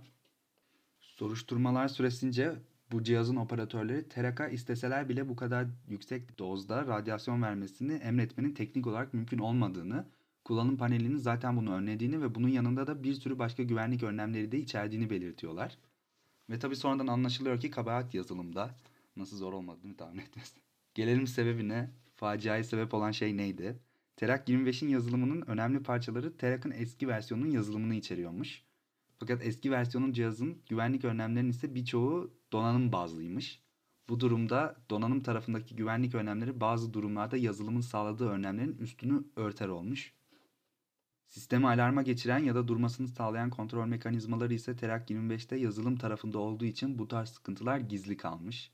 Soruşturmalar 1.00 1.88
süresince 1.88 2.54
bu 2.92 3.02
cihazın 3.02 3.36
operatörleri 3.36 4.08
Teraka 4.08 4.48
isteseler 4.48 5.08
bile 5.08 5.28
bu 5.28 5.36
kadar 5.36 5.66
yüksek 5.88 6.38
dozda 6.38 6.86
radyasyon 6.86 7.42
vermesini 7.42 7.92
emretmenin 7.92 8.54
teknik 8.54 8.86
olarak 8.86 9.14
mümkün 9.14 9.38
olmadığını, 9.38 10.06
kullanım 10.44 10.76
panelinin 10.76 11.16
zaten 11.16 11.56
bunu 11.56 11.74
önlediğini 11.74 12.22
ve 12.22 12.34
bunun 12.34 12.48
yanında 12.48 12.86
da 12.86 13.02
bir 13.02 13.14
sürü 13.14 13.38
başka 13.38 13.62
güvenlik 13.62 14.02
önlemleri 14.02 14.52
de 14.52 14.58
içerdiğini 14.58 15.10
belirtiyorlar. 15.10 15.78
Ve 16.50 16.58
tabi 16.58 16.76
sonradan 16.76 17.06
anlaşılıyor 17.06 17.60
ki 17.60 17.70
kabahat 17.70 18.14
yazılımda. 18.14 18.74
Nasıl 19.16 19.36
zor 19.36 19.52
olmadığını 19.52 19.96
tahmin 19.96 20.18
etmez. 20.18 20.54
Gelelim 20.94 21.26
sebebine. 21.26 21.90
Faciaya 22.16 22.64
sebep 22.64 22.94
olan 22.94 23.10
şey 23.10 23.36
neydi? 23.36 23.78
Terak 24.16 24.48
25'in 24.48 24.88
yazılımının 24.88 25.42
önemli 25.46 25.82
parçaları 25.82 26.36
Terak'ın 26.36 26.70
eski 26.70 27.08
versiyonunun 27.08 27.50
yazılımını 27.50 27.94
içeriyormuş. 27.94 28.62
Fakat 29.18 29.46
eski 29.46 29.70
versiyonun 29.70 30.12
cihazın 30.12 30.62
güvenlik 30.68 31.04
önlemlerinin 31.04 31.50
ise 31.50 31.74
birçoğu 31.74 32.34
donanım 32.52 32.92
bazlıymış. 32.92 33.62
Bu 34.08 34.20
durumda 34.20 34.76
donanım 34.90 35.22
tarafındaki 35.22 35.76
güvenlik 35.76 36.14
önlemleri 36.14 36.60
bazı 36.60 36.94
durumlarda 36.94 37.36
yazılımın 37.36 37.80
sağladığı 37.80 38.28
önlemlerin 38.28 38.78
üstünü 38.78 39.24
örter 39.36 39.68
olmuş. 39.68 40.14
Sistemi 41.30 41.68
alarma 41.68 42.02
geçiren 42.02 42.38
ya 42.38 42.54
da 42.54 42.68
durmasını 42.68 43.08
sağlayan 43.08 43.50
kontrol 43.50 43.86
mekanizmaları 43.86 44.54
ise 44.54 44.76
Terak 44.76 45.10
25'te 45.10 45.56
yazılım 45.56 45.96
tarafında 45.96 46.38
olduğu 46.38 46.64
için 46.64 46.98
bu 46.98 47.08
tarz 47.08 47.28
sıkıntılar 47.28 47.78
gizli 47.78 48.16
kalmış. 48.16 48.72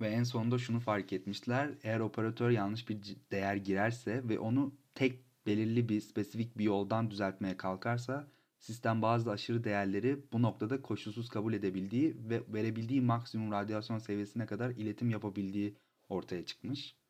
Ve 0.00 0.08
en 0.08 0.22
sonunda 0.22 0.58
şunu 0.58 0.80
fark 0.80 1.12
etmişler. 1.12 1.70
Eğer 1.82 2.00
operatör 2.00 2.50
yanlış 2.50 2.88
bir 2.88 2.98
değer 3.32 3.56
girerse 3.56 4.28
ve 4.28 4.38
onu 4.38 4.74
tek 4.94 5.46
belirli 5.46 5.88
bir 5.88 6.00
spesifik 6.00 6.58
bir 6.58 6.64
yoldan 6.64 7.10
düzeltmeye 7.10 7.56
kalkarsa 7.56 8.28
sistem 8.58 9.02
bazı 9.02 9.30
aşırı 9.30 9.64
değerleri 9.64 10.32
bu 10.32 10.42
noktada 10.42 10.82
koşulsuz 10.82 11.28
kabul 11.28 11.52
edebildiği 11.52 12.16
ve 12.30 12.42
verebildiği 12.48 13.00
maksimum 13.00 13.52
radyasyon 13.52 13.98
seviyesine 13.98 14.46
kadar 14.46 14.70
iletim 14.70 15.10
yapabildiği 15.10 15.76
ortaya 16.08 16.44
çıkmış. 16.44 17.01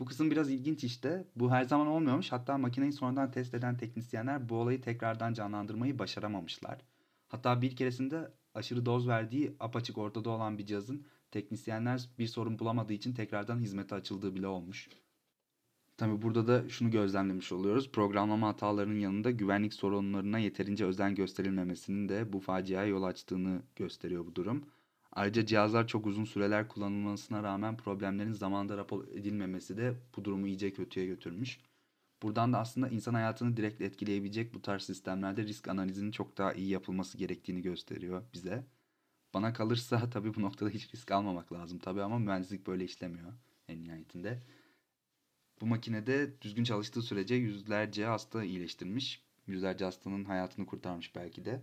Bu 0.00 0.04
kısım 0.04 0.30
biraz 0.30 0.50
ilginç 0.50 0.84
işte. 0.84 1.24
Bu 1.36 1.50
her 1.50 1.64
zaman 1.64 1.86
olmuyormuş. 1.86 2.32
Hatta 2.32 2.58
makineyi 2.58 2.92
sonradan 2.92 3.30
test 3.30 3.54
eden 3.54 3.76
teknisyenler 3.76 4.48
bu 4.48 4.54
olayı 4.56 4.80
tekrardan 4.80 5.32
canlandırmayı 5.32 5.98
başaramamışlar. 5.98 6.80
Hatta 7.28 7.62
bir 7.62 7.76
keresinde 7.76 8.32
aşırı 8.54 8.86
doz 8.86 9.08
verdiği 9.08 9.56
apaçık 9.60 9.98
ortada 9.98 10.30
olan 10.30 10.58
bir 10.58 10.66
cihazın 10.66 11.06
teknisyenler 11.30 12.08
bir 12.18 12.26
sorun 12.26 12.58
bulamadığı 12.58 12.92
için 12.92 13.14
tekrardan 13.14 13.60
hizmete 13.60 13.94
açıldığı 13.94 14.34
bile 14.34 14.46
olmuş. 14.46 14.88
Tabi 15.96 16.22
burada 16.22 16.46
da 16.46 16.68
şunu 16.68 16.90
gözlemlemiş 16.90 17.52
oluyoruz. 17.52 17.92
Programlama 17.92 18.48
hatalarının 18.48 18.98
yanında 18.98 19.30
güvenlik 19.30 19.74
sorunlarına 19.74 20.38
yeterince 20.38 20.84
özen 20.84 21.14
gösterilmemesinin 21.14 22.08
de 22.08 22.32
bu 22.32 22.40
faciaya 22.40 22.86
yol 22.86 23.02
açtığını 23.02 23.62
gösteriyor 23.76 24.26
bu 24.26 24.34
durum. 24.34 24.64
Ayrıca 25.14 25.46
cihazlar 25.46 25.86
çok 25.86 26.06
uzun 26.06 26.24
süreler 26.24 26.68
kullanılmasına 26.68 27.42
rağmen 27.42 27.76
problemlerin 27.76 28.32
zamanında 28.32 28.76
rapor 28.76 29.08
edilmemesi 29.08 29.76
de 29.76 29.94
bu 30.16 30.24
durumu 30.24 30.46
iyice 30.46 30.72
kötüye 30.72 31.06
götürmüş. 31.06 31.60
Buradan 32.22 32.52
da 32.52 32.58
aslında 32.58 32.88
insan 32.88 33.14
hayatını 33.14 33.56
direkt 33.56 33.80
etkileyebilecek 33.80 34.54
bu 34.54 34.62
tarz 34.62 34.82
sistemlerde 34.82 35.42
risk 35.44 35.68
analizinin 35.68 36.10
çok 36.10 36.38
daha 36.38 36.52
iyi 36.52 36.68
yapılması 36.68 37.18
gerektiğini 37.18 37.62
gösteriyor 37.62 38.22
bize. 38.34 38.64
Bana 39.34 39.52
kalırsa 39.52 40.10
tabii 40.12 40.34
bu 40.34 40.42
noktada 40.42 40.70
hiç 40.70 40.94
risk 40.94 41.10
almamak 41.12 41.52
lazım 41.52 41.78
tabii 41.78 42.02
ama 42.02 42.18
mühendislik 42.18 42.66
böyle 42.66 42.84
işlemiyor 42.84 43.32
en 43.68 43.84
nihayetinde. 43.84 44.42
Bu 45.60 45.66
makinede 45.66 46.40
düzgün 46.42 46.64
çalıştığı 46.64 47.02
sürece 47.02 47.34
yüzlerce 47.34 48.04
hasta 48.06 48.44
iyileştirmiş. 48.44 49.22
Yüzlerce 49.46 49.84
hastanın 49.84 50.24
hayatını 50.24 50.66
kurtarmış 50.66 51.14
belki 51.14 51.44
de. 51.44 51.60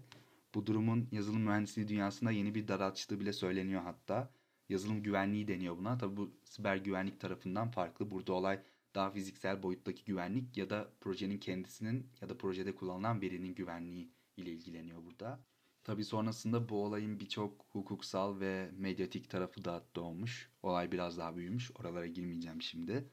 Bu 0.55 0.65
durumun 0.65 1.07
yazılım 1.11 1.41
mühendisliği 1.41 1.87
dünyasında 1.87 2.31
yeni 2.31 2.55
bir 2.55 2.67
dar 2.67 2.79
açtığı 2.79 3.19
bile 3.19 3.33
söyleniyor 3.33 3.81
hatta. 3.81 4.31
Yazılım 4.69 5.03
güvenliği 5.03 5.47
deniyor 5.47 5.77
buna. 5.77 5.97
Tabi 5.97 6.17
bu 6.17 6.31
siber 6.43 6.77
güvenlik 6.77 7.19
tarafından 7.19 7.71
farklı. 7.71 8.11
Burada 8.11 8.33
olay 8.33 8.63
daha 8.95 9.11
fiziksel 9.11 9.63
boyuttaki 9.63 10.05
güvenlik 10.05 10.57
ya 10.57 10.69
da 10.69 10.93
projenin 11.01 11.37
kendisinin 11.37 12.09
ya 12.21 12.29
da 12.29 12.37
projede 12.37 12.75
kullanılan 12.75 13.21
verinin 13.21 13.55
güvenliği 13.55 14.11
ile 14.37 14.51
ilgileniyor 14.51 15.05
burada. 15.05 15.39
Tabi 15.83 16.05
sonrasında 16.05 16.69
bu 16.69 16.83
olayın 16.83 17.19
birçok 17.19 17.65
hukuksal 17.69 18.39
ve 18.39 18.71
medyatik 18.77 19.29
tarafı 19.29 19.65
da 19.65 19.85
doğmuş. 19.95 20.51
Olay 20.63 20.91
biraz 20.91 21.17
daha 21.17 21.35
büyümüş. 21.35 21.71
Oralara 21.75 22.07
girmeyeceğim 22.07 22.61
şimdi. 22.61 23.09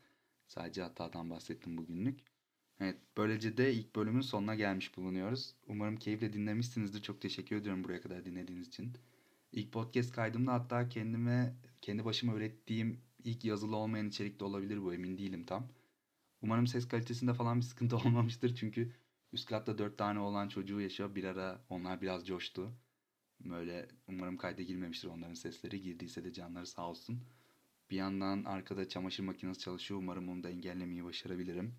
Sadece 0.46 0.82
hatadan 0.82 1.30
bahsettim 1.30 1.78
bugünlük. 1.78 2.20
Evet, 2.80 2.96
böylece 3.16 3.56
de 3.56 3.74
ilk 3.74 3.96
bölümün 3.96 4.20
sonuna 4.20 4.54
gelmiş 4.54 4.96
bulunuyoruz. 4.96 5.54
Umarım 5.66 5.96
keyifle 5.96 6.32
dinlemişsinizdir. 6.32 7.02
Çok 7.02 7.20
teşekkür 7.20 7.56
ediyorum 7.56 7.84
buraya 7.84 8.00
kadar 8.00 8.24
dinlediğiniz 8.24 8.68
için. 8.68 8.92
İlk 9.52 9.72
podcast 9.72 10.12
kaydımda 10.12 10.52
hatta 10.52 10.88
kendime, 10.88 11.56
kendi 11.82 12.04
başıma 12.04 12.34
ürettiğim 12.34 13.00
ilk 13.24 13.44
yazılı 13.44 13.76
olmayan 13.76 14.08
içerik 14.08 14.40
de 14.40 14.44
olabilir 14.44 14.82
bu 14.82 14.94
emin 14.94 15.18
değilim 15.18 15.44
tam. 15.46 15.68
Umarım 16.42 16.66
ses 16.66 16.88
kalitesinde 16.88 17.34
falan 17.34 17.56
bir 17.58 17.62
sıkıntı 17.62 17.96
olmamıştır 18.06 18.54
çünkü 18.56 18.92
üst 19.32 19.48
katta 19.48 19.78
dört 19.78 19.98
tane 19.98 20.20
olan 20.20 20.48
çocuğu 20.48 20.80
yaşıyor. 20.80 21.14
Bir 21.14 21.24
ara 21.24 21.64
onlar 21.70 22.02
biraz 22.02 22.26
coştu. 22.26 22.72
Böyle 23.40 23.88
umarım 24.08 24.36
kayda 24.36 24.62
girmemiştir 24.62 25.08
onların 25.08 25.34
sesleri. 25.34 25.82
Girdiyse 25.82 26.24
de 26.24 26.32
canları 26.32 26.66
sağ 26.66 26.90
olsun. 26.90 27.20
Bir 27.90 27.96
yandan 27.96 28.44
arkada 28.44 28.88
çamaşır 28.88 29.24
makinesi 29.24 29.60
çalışıyor. 29.60 30.00
Umarım 30.00 30.28
onu 30.28 30.42
da 30.42 30.50
engellemeyi 30.50 31.04
başarabilirim. 31.04 31.74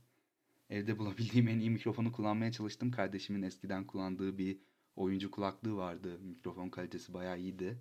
Evde 0.70 0.98
bulabildiğim 1.00 1.48
en 1.48 1.60
iyi 1.60 1.70
mikrofonu 1.70 2.12
kullanmaya 2.12 2.52
çalıştım. 2.52 2.92
Kardeşimin 2.92 3.42
eskiden 3.42 3.88
kullandığı 3.88 4.38
bir 4.38 4.58
oyuncu 4.96 5.32
kulaklığı 5.32 5.76
vardı. 5.76 6.20
Mikrofon 6.20 6.70
kalitesi 6.70 7.14
bayağı 7.14 7.40
iyiydi. 7.40 7.78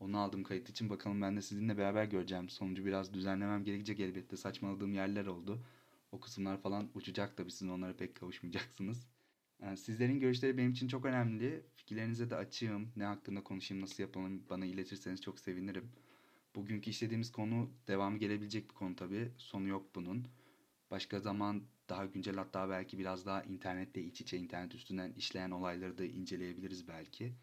Onu 0.00 0.18
aldım 0.18 0.42
kayıt 0.44 0.70
için. 0.70 0.90
Bakalım 0.90 1.22
ben 1.22 1.36
de 1.36 1.42
sizinle 1.42 1.78
beraber 1.78 2.04
göreceğim. 2.04 2.48
Sonucu 2.48 2.84
biraz 2.84 3.14
düzenlemem 3.14 3.64
gerekecek 3.64 4.00
elbette. 4.00 4.36
Saçmaladığım 4.36 4.94
yerler 4.94 5.26
oldu. 5.26 5.62
O 6.12 6.20
kısımlar 6.20 6.60
falan 6.60 6.88
uçacak 6.94 7.36
tabii 7.36 7.50
sizin 7.50 7.68
onlara 7.68 7.96
pek 7.96 8.14
kavuşmayacaksınız. 8.14 9.06
Yani 9.62 9.76
sizlerin 9.76 10.20
görüşleri 10.20 10.58
benim 10.58 10.70
için 10.72 10.88
çok 10.88 11.04
önemli. 11.04 11.62
Fikirlerinize 11.76 12.30
de 12.30 12.36
açığım. 12.36 12.88
Ne 12.96 13.04
hakkında 13.04 13.44
konuşayım, 13.44 13.82
nasıl 13.82 14.02
yapalım 14.02 14.42
bana 14.50 14.64
iletirseniz 14.66 15.22
çok 15.22 15.40
sevinirim. 15.40 15.92
Bugünkü 16.54 16.90
işlediğimiz 16.90 17.32
konu 17.32 17.70
devamı 17.88 18.18
gelebilecek 18.18 18.70
bir 18.70 18.74
konu 18.74 18.96
tabii. 18.96 19.32
Sonu 19.36 19.68
yok 19.68 19.94
bunun. 19.94 20.26
Başka 20.90 21.20
zaman 21.20 21.62
daha 21.88 22.06
güncel 22.06 22.36
hatta 22.36 22.68
belki 22.70 22.98
biraz 22.98 23.26
daha 23.26 23.42
internette 23.42 24.02
iç 24.02 24.20
içe 24.20 24.38
internet 24.38 24.74
üstünden 24.74 25.12
işleyen 25.12 25.50
olayları 25.50 25.98
da 25.98 26.04
inceleyebiliriz 26.04 26.88
belki. 26.88 27.34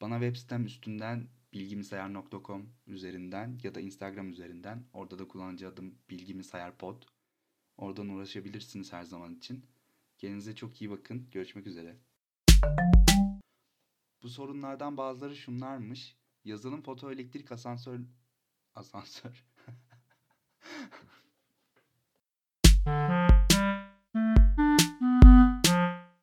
Bana 0.00 0.20
web 0.20 0.36
sitem 0.36 0.66
üstünden 0.66 1.28
bilgimisayar.com 1.52 2.68
üzerinden 2.86 3.58
ya 3.62 3.74
da 3.74 3.80
Instagram 3.80 4.30
üzerinden 4.30 4.84
orada 4.92 5.18
da 5.18 5.28
kullanıcı 5.28 5.68
adım 5.68 5.98
bilgimisayarpod. 6.10 7.02
Oradan 7.76 8.08
ulaşabilirsiniz 8.08 8.92
her 8.92 9.04
zaman 9.04 9.34
için. 9.34 9.66
Kendinize 10.18 10.54
çok 10.54 10.82
iyi 10.82 10.90
bakın. 10.90 11.30
Görüşmek 11.30 11.66
üzere. 11.66 11.96
Bu 14.22 14.28
sorunlardan 14.28 14.96
bazıları 14.96 15.36
şunlarmış. 15.36 16.16
Yazılım 16.44 16.82
fotoelektrik 16.82 17.52
asansör 17.52 18.00
asansör 18.74 19.44